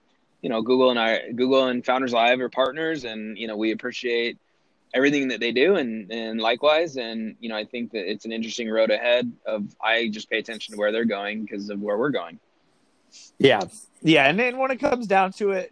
you 0.41 0.49
know, 0.49 0.61
Google 0.61 0.89
and 0.89 0.99
I, 0.99 1.31
Google 1.31 1.67
and 1.67 1.85
Founders 1.85 2.13
Live 2.13 2.39
are 2.39 2.49
partners, 2.49 3.03
and 3.03 3.37
you 3.37 3.47
know 3.47 3.57
we 3.57 3.71
appreciate 3.71 4.37
everything 4.93 5.29
that 5.29 5.39
they 5.39 5.51
do 5.51 5.75
and 5.75 6.11
and 6.11 6.39
likewise. 6.39 6.97
And 6.97 7.35
you 7.39 7.49
know 7.49 7.55
i 7.55 7.65
think 7.65 7.91
that 7.91 8.09
it's 8.09 8.25
an 8.25 8.31
interesting 8.31 8.69
road 8.69 8.91
ahead 8.91 9.31
of 9.45 9.63
i 9.81 10.09
just 10.09 10.29
pay 10.29 10.39
attention 10.39 10.73
to 10.73 10.77
where 10.77 10.91
they're 10.91 11.05
going 11.05 11.43
because 11.43 11.69
of 11.69 11.81
where 11.81 11.97
we're 11.97 12.09
going. 12.09 12.39
Yeah. 13.37 13.61
Yeah. 14.01 14.29
And 14.29 14.39
then 14.39 14.57
when 14.57 14.71
it 14.71 14.77
comes 14.77 15.07
down 15.07 15.33
to 15.33 15.51
it 15.51 15.71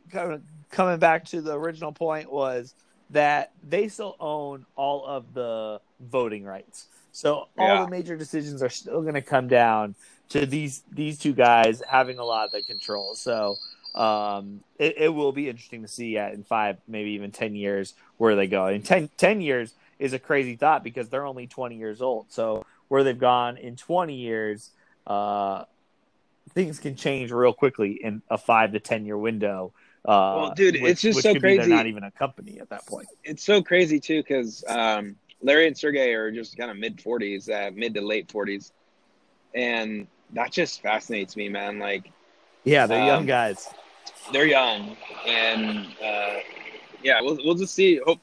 coming 0.72 1.00
back 1.00 1.26
to 1.26 1.42
the 1.42 1.58
original 1.58 1.92
point 1.92 2.32
was 2.32 2.76
that 3.12 3.52
they 3.68 3.88
still 3.88 4.16
own 4.20 4.66
all 4.76 5.06
of 5.06 5.34
the 5.34 5.82
voting 6.00 6.44
rights 6.44 6.88
so 7.12 7.48
all 7.58 7.68
yeah. 7.68 7.86
the 7.86 7.90
major 7.90 8.16
decisions 8.16 8.62
are 8.62 8.70
still 8.70 9.02
going 9.02 9.14
to 9.14 9.22
come 9.22 9.48
down 9.48 9.96
to 10.30 10.46
these 10.46 10.84
these 10.92 11.18
two 11.18 11.34
guys 11.34 11.82
having 11.90 12.20
a 12.20 12.24
lot 12.24 12.46
of 12.46 12.52
the 12.52 12.62
control 12.62 13.16
so 13.16 13.56
um, 13.96 14.64
it, 14.78 14.96
it, 14.98 15.10
will 15.10 15.32
be 15.32 15.50
interesting 15.50 15.82
to 15.82 15.88
see 15.88 16.18
in 16.18 16.44
five, 16.44 16.78
maybe 16.88 17.12
even 17.12 17.32
10 17.32 17.56
years 17.56 17.96
where 18.18 18.36
they 18.36 18.48
go. 18.48 18.68
In 18.68 18.82
10, 18.82 19.10
10 19.18 19.42
years 19.42 19.74
is 19.98 20.14
a 20.14 20.20
crazy 20.20 20.56
thought 20.56 20.84
because 20.84 21.10
they're 21.10 21.26
only 21.26 21.48
20 21.48 21.76
years 21.76 22.02
old. 22.02 22.28
So 22.30 22.66
where 22.88 23.04
they've 23.04 23.18
gone 23.18 23.58
in 23.58 23.76
20 23.76 24.16
years, 24.16 24.70
uh, 25.08 25.66
things 26.54 26.80
can 26.80 26.96
change 26.96 27.32
real 27.32 27.54
quickly 27.54 28.00
in 28.04 28.22
a 28.30 28.38
five 28.38 28.74
to 28.74 28.80
10 28.80 29.06
year 29.06 29.18
window. 29.18 29.74
Uh, 30.06 30.34
well, 30.38 30.54
dude, 30.56 30.82
which, 30.82 30.92
it's 30.92 31.02
just 31.02 31.22
so 31.22 31.36
crazy. 31.36 31.58
They're 31.58 31.68
not 31.68 31.88
even 31.88 32.04
a 32.04 32.12
company 32.12 32.60
at 32.60 32.70
that 32.70 32.86
point. 32.86 33.08
It's 33.24 33.44
so 33.44 33.62
crazy 33.62 34.00
too 34.00 34.22
because 34.22 34.64
um, 34.68 35.16
Larry 35.42 35.68
and 35.68 35.78
Sergey 35.78 36.14
are 36.14 36.32
just 36.32 36.58
kind 36.58 36.70
of 36.70 36.78
mid 36.78 36.98
40s, 36.98 37.50
uh, 37.50 37.72
mid 37.74 37.94
to 37.94 38.02
late 38.02 38.28
40s, 38.28 38.72
and 39.56 40.08
that 40.34 40.52
just 40.52 40.82
fascinates 40.82 41.36
me, 41.36 41.50
man. 41.50 41.80
Like, 41.80 42.12
yeah, 42.64 42.86
they're 42.86 43.02
um, 43.02 43.08
young 43.08 43.26
guys 43.26 43.70
they're 44.32 44.46
young, 44.46 44.96
and 45.26 45.88
uh, 46.04 46.40
yeah, 47.04 47.22
we'll 47.22 47.38
we'll 47.44 47.56
just 47.56 47.74
see. 47.74 48.00
Hope, 48.06 48.20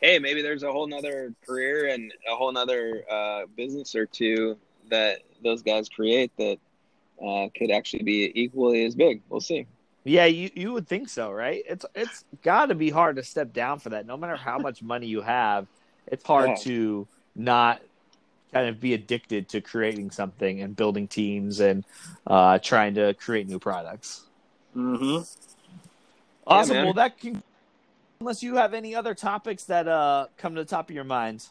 hey, 0.00 0.18
maybe 0.18 0.42
there's 0.42 0.62
a 0.62 0.72
whole 0.72 0.86
nother 0.86 1.32
career 1.46 1.88
and 1.88 2.12
a 2.30 2.36
whole 2.36 2.52
nother 2.52 3.04
uh, 3.10 3.42
business 3.56 3.94
or 3.94 4.06
two 4.06 4.56
that 4.90 5.20
those 5.42 5.62
guys 5.62 5.88
create 5.88 6.30
that 6.38 6.58
uh, 7.24 7.48
could 7.56 7.70
actually 7.70 8.02
be 8.02 8.32
equally 8.40 8.84
as 8.84 8.94
big. 8.94 9.22
We'll 9.28 9.40
see. 9.40 9.66
Yeah, 10.04 10.26
you, 10.26 10.50
you 10.54 10.72
would 10.72 10.86
think 10.86 11.08
so, 11.08 11.32
right? 11.32 11.62
It's 11.66 11.84
it's 11.94 12.24
got 12.42 12.66
to 12.66 12.74
be 12.74 12.90
hard 12.90 13.16
to 13.16 13.22
step 13.22 13.52
down 13.52 13.80
for 13.80 13.90
that. 13.90 14.06
No 14.06 14.16
matter 14.16 14.36
how 14.36 14.58
much 14.58 14.82
money 14.82 15.06
you 15.06 15.20
have, 15.20 15.66
it's 16.06 16.24
hard 16.24 16.50
yeah. 16.50 16.56
to 16.56 17.08
not 17.34 17.80
kind 18.52 18.68
of 18.68 18.80
be 18.80 18.94
addicted 18.94 19.48
to 19.50 19.60
creating 19.60 20.10
something 20.10 20.62
and 20.62 20.74
building 20.74 21.06
teams 21.06 21.60
and 21.60 21.84
uh, 22.26 22.58
trying 22.58 22.94
to 22.94 23.12
create 23.14 23.48
new 23.48 23.58
products. 23.58 24.24
Mm-hmm. 24.74 25.22
Awesome. 26.46 26.76
Yeah, 26.76 26.84
well, 26.84 26.92
that 26.94 27.18
can, 27.18 27.42
unless 28.20 28.42
you 28.42 28.56
have 28.56 28.72
any 28.72 28.94
other 28.94 29.14
topics 29.14 29.64
that 29.64 29.88
uh, 29.88 30.26
come 30.36 30.54
to 30.54 30.62
the 30.62 30.68
top 30.68 30.88
of 30.88 30.94
your 30.94 31.04
mind. 31.04 31.46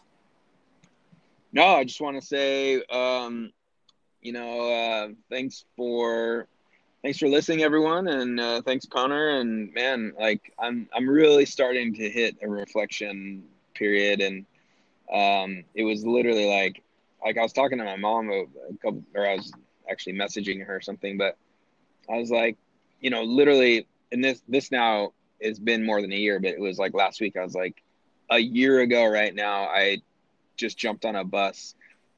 No, 1.52 1.66
I 1.68 1.84
just 1.84 2.02
want 2.02 2.20
to 2.20 2.26
say, 2.26 2.82
um, 2.90 3.52
you 4.22 4.34
know, 4.34 4.72
uh, 4.72 5.10
thanks 5.30 5.66
for 5.78 6.48
thanks 7.02 7.20
for 7.20 7.28
listening, 7.28 7.62
everyone, 7.62 8.08
and 8.08 8.40
uh, 8.40 8.62
thanks, 8.62 8.86
Connor. 8.86 9.30
And 9.40 9.74
man, 9.74 10.14
like 10.20 10.52
I'm 10.60 10.90
I'm 10.94 11.08
really 11.08 11.46
starting 11.46 11.94
to 11.96 12.10
hit 12.10 12.38
a 12.42 12.50
reflection 12.50 13.44
period, 13.76 14.22
and 14.22 14.46
um, 15.14 15.64
it 15.76 15.84
was 15.84 16.06
literally 16.06 16.48
like 16.48 16.82
like 17.24 17.38
I 17.38 17.42
was 17.42 17.54
talking 17.54 17.80
to 17.80 17.84
my 17.84 17.96
mom 17.96 18.30
a, 18.32 18.46
couple, 18.82 19.04
or 19.16 19.28
I 19.28 19.36
was 19.36 19.52
actually 19.90 20.14
messaging 20.14 20.66
her 20.66 20.78
or 20.78 20.82
something, 20.82 21.18
but 21.18 21.38
I 22.10 22.18
was 22.18 22.30
like, 22.30 22.58
you 23.02 23.10
know, 23.10 23.24
literally, 23.24 23.88
and 24.12 24.24
this 24.24 24.42
this 24.48 24.72
now 24.72 25.14
has 25.42 25.60
been 25.60 25.86
more 25.86 26.02
than 26.02 26.12
a 26.12 26.18
year, 26.18 26.40
but 26.40 26.52
it 26.52 26.60
was 26.60 26.78
like 26.78 26.94
last 26.94 27.20
week. 27.20 27.36
I 27.36 27.44
was 27.44 27.56
like, 27.56 27.82
a 28.30 28.40
year 28.40 28.82
ago, 28.82 29.06
right 29.06 29.34
now, 29.34 29.64
I 29.66 30.02
just 30.56 30.78
jumped 30.78 31.06
on 31.06 31.16
a 31.16 31.24
bus 31.24 31.76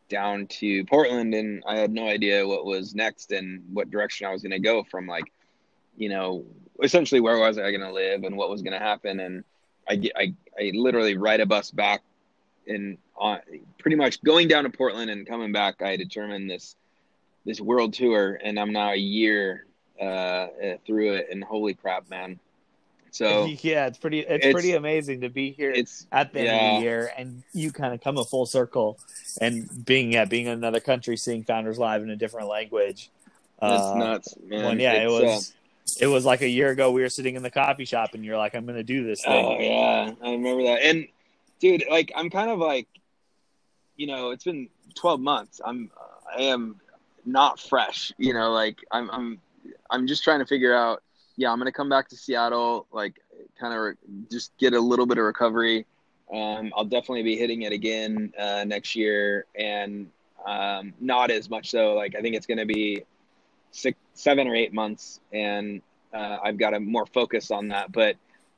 down 0.10 0.48
to 0.48 0.86
Portland, 0.86 1.34
and 1.34 1.64
I 1.68 1.78
had 1.78 1.92
no 1.92 2.08
idea 2.08 2.48
what 2.48 2.66
was 2.66 2.96
next 2.96 3.32
and 3.32 3.64
what 3.74 3.90
direction 3.90 4.28
I 4.28 4.32
was 4.32 4.42
going 4.42 4.52
to 4.52 4.60
go 4.60 4.84
from 4.84 5.08
like, 5.08 5.32
you 5.98 6.10
know, 6.10 6.46
essentially 6.82 7.22
where 7.22 7.38
was 7.38 7.58
I 7.58 7.72
going 7.72 7.82
to 7.82 7.92
live 7.92 8.24
and 8.24 8.38
what 8.38 8.50
was 8.50 8.62
going 8.62 8.78
to 8.78 8.86
happen, 8.86 9.20
and 9.20 9.44
I, 9.90 10.10
I 10.16 10.34
I 10.60 10.72
literally 10.74 11.18
ride 11.18 11.40
a 11.40 11.46
bus 11.46 11.72
back 11.72 12.02
and 12.68 12.98
on 13.16 13.40
pretty 13.80 13.96
much 13.96 14.22
going 14.24 14.48
down 14.48 14.64
to 14.64 14.70
Portland 14.70 15.10
and 15.10 15.26
coming 15.26 15.52
back, 15.52 15.82
I 15.82 15.96
determined 15.98 16.50
this 16.50 16.76
this 17.46 17.62
world 17.62 17.94
tour, 17.94 18.40
and 18.44 18.60
I'm 18.60 18.74
now 18.74 18.92
a 18.92 18.98
year 18.98 19.66
uh, 20.00 20.48
through 20.86 21.14
it, 21.14 21.28
and 21.32 21.44
holy 21.44 21.74
crap, 21.74 22.10
man! 22.10 22.40
So 23.12 23.46
yeah, 23.62 23.88
it's 23.88 23.98
pretty 23.98 24.20
it's, 24.20 24.46
it's 24.46 24.54
pretty 24.54 24.74
amazing 24.74 25.22
to 25.22 25.30
be 25.30 25.52
here 25.52 25.72
it's, 25.72 26.06
at 26.12 26.34
the 26.34 26.44
yeah. 26.44 26.52
end 26.52 26.76
of 26.76 26.80
the 26.80 26.84
year, 26.84 27.12
and 27.18 27.44
you 27.54 27.72
kind 27.72 27.94
of 27.94 28.02
come 28.02 28.18
a 28.18 28.26
full 28.26 28.46
circle, 28.46 29.00
and 29.42 29.86
being 29.86 30.12
yeah 30.12 30.26
being 30.26 30.48
in 30.48 30.54
another 30.54 30.80
country, 30.80 31.18
seeing 31.18 31.44
Founders 31.44 31.80
Live 31.80 32.04
in 32.04 32.10
a 32.10 32.16
different 32.16 32.48
language. 32.48 33.10
That's 33.60 33.82
uh, 33.82 33.96
nuts, 33.96 34.36
man. 34.44 34.66
When, 34.66 34.80
yeah, 34.80 34.94
it's, 34.94 35.04
it 35.04 35.08
was. 35.08 35.50
Uh, 35.50 35.54
it 36.00 36.08
was 36.08 36.26
like 36.26 36.42
a 36.42 36.48
year 36.48 36.70
ago. 36.70 36.92
We 36.92 37.02
were 37.02 37.10
sitting 37.10 37.36
in 37.36 37.44
the 37.44 37.52
coffee 37.52 37.86
shop, 37.86 38.14
and 38.14 38.24
you're 38.24 38.38
like, 38.38 38.56
"I'm 38.56 38.68
to 38.68 38.84
do 38.84 39.04
this 39.04 39.24
thing." 39.24 39.46
Oh 39.46 39.60
yeah, 39.60 40.12
I 40.22 40.32
remember 40.32 40.64
that. 40.64 40.82
And 40.84 41.08
dude, 41.60 41.84
like, 41.90 42.12
I'm 42.16 42.30
kind 42.30 42.50
of 42.50 42.60
like, 42.60 42.88
you 43.96 44.08
know, 44.08 44.32
it's 44.32 44.44
been 44.44 44.70
12 44.96 45.20
months. 45.20 45.62
I'm, 45.64 45.92
I 46.36 46.44
am 46.44 46.80
not 47.26 47.60
fresh. 47.60 48.12
You 48.18 48.34
know, 48.34 48.52
like 48.52 48.78
I'm, 48.92 49.10
I'm 49.12 49.42
I'm 49.90 50.08
just 50.08 50.24
trying 50.24 50.40
to 50.40 50.46
figure 50.46 50.76
out. 50.76 51.04
Yeah, 51.36 51.52
I'm 51.52 51.60
gonna 51.60 51.72
come 51.72 51.90
back 51.90 52.10
to 52.10 52.16
Seattle, 52.16 52.88
like 52.92 53.22
kind 53.60 53.74
of 53.74 53.80
re- 53.80 54.26
just 54.32 54.58
get 54.58 54.74
a 54.74 54.80
little 54.80 55.06
bit 55.06 55.18
of 55.18 55.24
recovery. 55.24 55.86
Um, 56.34 56.74
I'll 56.76 56.86
definitely 56.86 57.24
be 57.24 57.38
hitting 57.38 57.62
it 57.62 57.72
again 57.72 58.34
uh, 58.38 58.64
next 58.66 58.96
year, 58.96 59.46
and 59.56 60.10
um, 60.46 60.94
not 61.00 61.30
as 61.30 61.50
much 61.50 61.70
so. 61.70 61.94
Like 61.94 62.16
I 62.16 62.22
think 62.22 62.36
it's 62.36 62.48
gonna 62.48 62.66
be 62.66 63.04
six, 63.72 63.98
seven 64.14 64.48
or 64.48 64.56
eight 64.56 64.74
months, 64.74 65.20
and 65.32 65.82
uh, 66.14 66.38
I've 66.44 66.58
got 66.58 66.72
to 66.72 66.80
more 66.80 67.06
focus 67.06 67.52
on 67.52 67.70
that. 67.70 67.92
But 67.92 68.16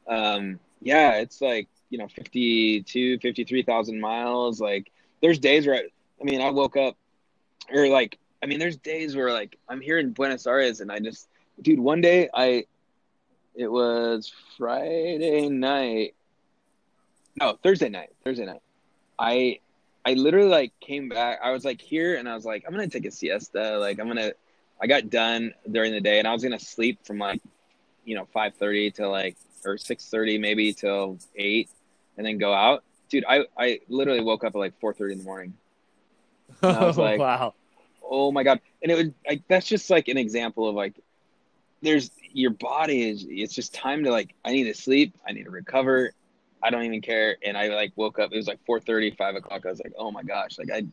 um, 0.07 0.59
yeah, 0.81 1.15
it's 1.15 1.41
like 1.41 1.67
you 1.89 1.97
know 1.97 2.07
52, 2.07 3.19
53,000 3.19 3.99
miles. 3.99 4.59
Like 4.62 4.91
there's 5.21 5.39
days 5.39 5.67
where 5.67 5.75
I, 5.75 5.83
I 6.21 6.23
mean 6.23 6.41
I 6.41 6.49
woke 6.51 6.77
up 6.77 6.95
or 7.71 7.88
like 7.88 8.17
I 8.41 8.45
mean, 8.45 8.59
there's 8.59 8.77
days 8.77 9.15
where 9.15 9.31
like 9.31 9.57
I'm 9.67 9.81
here 9.81 9.97
in 9.99 10.12
Buenos 10.12 10.47
Aires 10.47 10.79
and 10.79 10.91
I 10.91 10.99
just, 10.99 11.27
dude, 11.62 11.79
one 11.79 12.01
day 12.01 12.29
I, 12.33 12.65
It 13.55 13.69
was 13.69 14.31
Friday 14.57 15.49
night. 15.49 16.15
No, 17.39 17.57
Thursday 17.62 17.89
night. 17.89 18.12
Thursday 18.23 18.45
night. 18.45 18.62
I 19.17 19.59
I 20.05 20.13
literally 20.13 20.49
like 20.49 20.73
came 20.79 21.09
back. 21.09 21.39
I 21.43 21.51
was 21.51 21.65
like 21.65 21.81
here 21.81 22.15
and 22.15 22.27
I 22.29 22.35
was 22.35 22.45
like, 22.45 22.63
I'm 22.65 22.73
gonna 22.73 22.88
take 22.88 23.05
a 23.05 23.12
siesta. 23.12 23.77
Like 23.77 23.99
I'm 23.99 24.07
gonna 24.07 24.31
I 24.81 24.87
got 24.87 25.09
done 25.09 25.53
during 25.69 25.91
the 25.91 26.01
day 26.01 26.19
and 26.19 26.27
I 26.27 26.33
was 26.33 26.43
gonna 26.43 26.59
sleep 26.59 27.05
from 27.05 27.19
like, 27.19 27.41
you 28.05 28.15
know, 28.15 28.25
five 28.33 28.55
thirty 28.55 28.91
to 28.91 29.07
like 29.09 29.37
or 29.65 29.77
six 29.77 30.05
thirty 30.09 30.37
maybe 30.37 30.73
till 30.73 31.19
eight 31.35 31.69
and 32.17 32.25
then 32.25 32.37
go 32.37 32.53
out. 32.53 32.83
Dude, 33.09 33.25
I, 33.27 33.45
I 33.57 33.79
literally 33.89 34.21
woke 34.21 34.43
up 34.43 34.55
at 34.55 34.59
like 34.59 34.79
four 34.79 34.93
thirty 34.93 35.13
in 35.13 35.19
the 35.19 35.25
morning. 35.25 35.53
And 36.63 36.75
I 36.75 36.85
was 36.85 36.97
like, 36.97 37.19
wow. 37.19 37.53
oh 38.03 38.31
my 38.31 38.43
god 38.43 38.59
and 38.81 38.91
it 38.91 38.95
would 38.95 39.13
like 39.27 39.41
that's 39.47 39.67
just 39.67 39.89
like 39.89 40.07
an 40.07 40.17
example 40.17 40.67
of 40.67 40.75
like 40.75 40.93
there's 41.81 42.11
your 42.31 42.51
body 42.51 43.09
is 43.09 43.25
it's 43.27 43.53
just 43.53 43.73
time 43.73 44.03
to 44.03 44.11
like 44.11 44.33
i 44.45 44.51
need 44.51 44.65
to 44.65 44.73
sleep 44.73 45.15
i 45.27 45.31
need 45.31 45.43
to 45.43 45.49
recover 45.49 46.11
i 46.61 46.69
don't 46.69 46.83
even 46.83 47.01
care 47.01 47.37
and 47.43 47.57
i 47.57 47.67
like 47.67 47.91
woke 47.95 48.19
up 48.19 48.31
it 48.31 48.35
was 48.35 48.47
like 48.47 48.59
4 48.65 48.79
30 48.79 49.11
5 49.11 49.35
o'clock 49.35 49.65
i 49.65 49.69
was 49.69 49.79
like 49.79 49.93
oh 49.97 50.11
my 50.11 50.23
gosh 50.23 50.57
like 50.57 50.69
i 50.71 50.85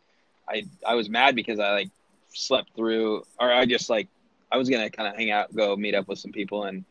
i 0.49 0.65
i 0.87 0.95
was 0.95 1.09
mad 1.09 1.35
because 1.35 1.59
i 1.59 1.73
like 1.73 1.91
slept 2.33 2.75
through 2.77 3.23
or 3.41 3.53
i 3.53 3.65
just 3.67 3.89
like 3.91 4.09
i 4.53 4.57
was 4.57 4.69
gonna 4.69 4.91
kind 4.91 5.09
of 5.09 5.17
hang 5.17 5.31
out 5.31 5.55
go 5.55 5.75
meet 5.77 5.95
up 5.95 6.07
with 6.09 6.19
some 6.19 6.33
people 6.33 6.65
and 6.65 6.85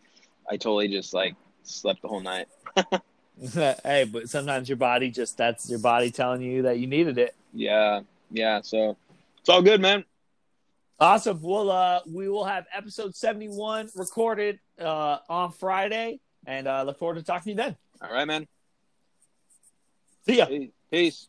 i 0.49 0.57
totally 0.57 0.87
just 0.87 1.13
like 1.13 1.35
slept 1.63 2.01
the 2.01 2.07
whole 2.07 2.21
night 2.21 2.47
hey, 3.83 4.07
but 4.09 4.29
sometimes 4.29 4.69
your 4.69 4.77
body 4.77 5.09
just 5.11 5.37
that's 5.37 5.69
your 5.69 5.79
body 5.79 6.09
telling 6.09 6.41
you 6.41 6.61
that 6.61 6.79
you 6.79 6.87
needed 6.87 7.17
it. 7.17 7.35
yeah 7.53 7.99
yeah 8.31 8.61
so 8.61 8.95
it's 9.39 9.49
all 9.49 9.61
good 9.61 9.81
man 9.81 10.03
Awesome. 10.97 11.41
Well, 11.41 11.69
uh, 11.69 11.99
we 12.07 12.29
will 12.29 12.45
have 12.45 12.67
episode 12.73 13.17
71 13.17 13.89
recorded 13.95 14.59
uh, 14.79 15.17
on 15.27 15.51
Friday 15.51 16.21
and 16.47 16.69
uh, 16.69 16.83
look 16.83 16.97
forward 16.97 17.15
to 17.15 17.21
talking 17.21 17.43
to 17.43 17.49
you 17.49 17.55
then. 17.67 17.75
all 18.01 18.13
right 18.13 18.25
man 18.25 18.47
See 20.25 20.37
ya. 20.37 20.47
peace 20.89 21.27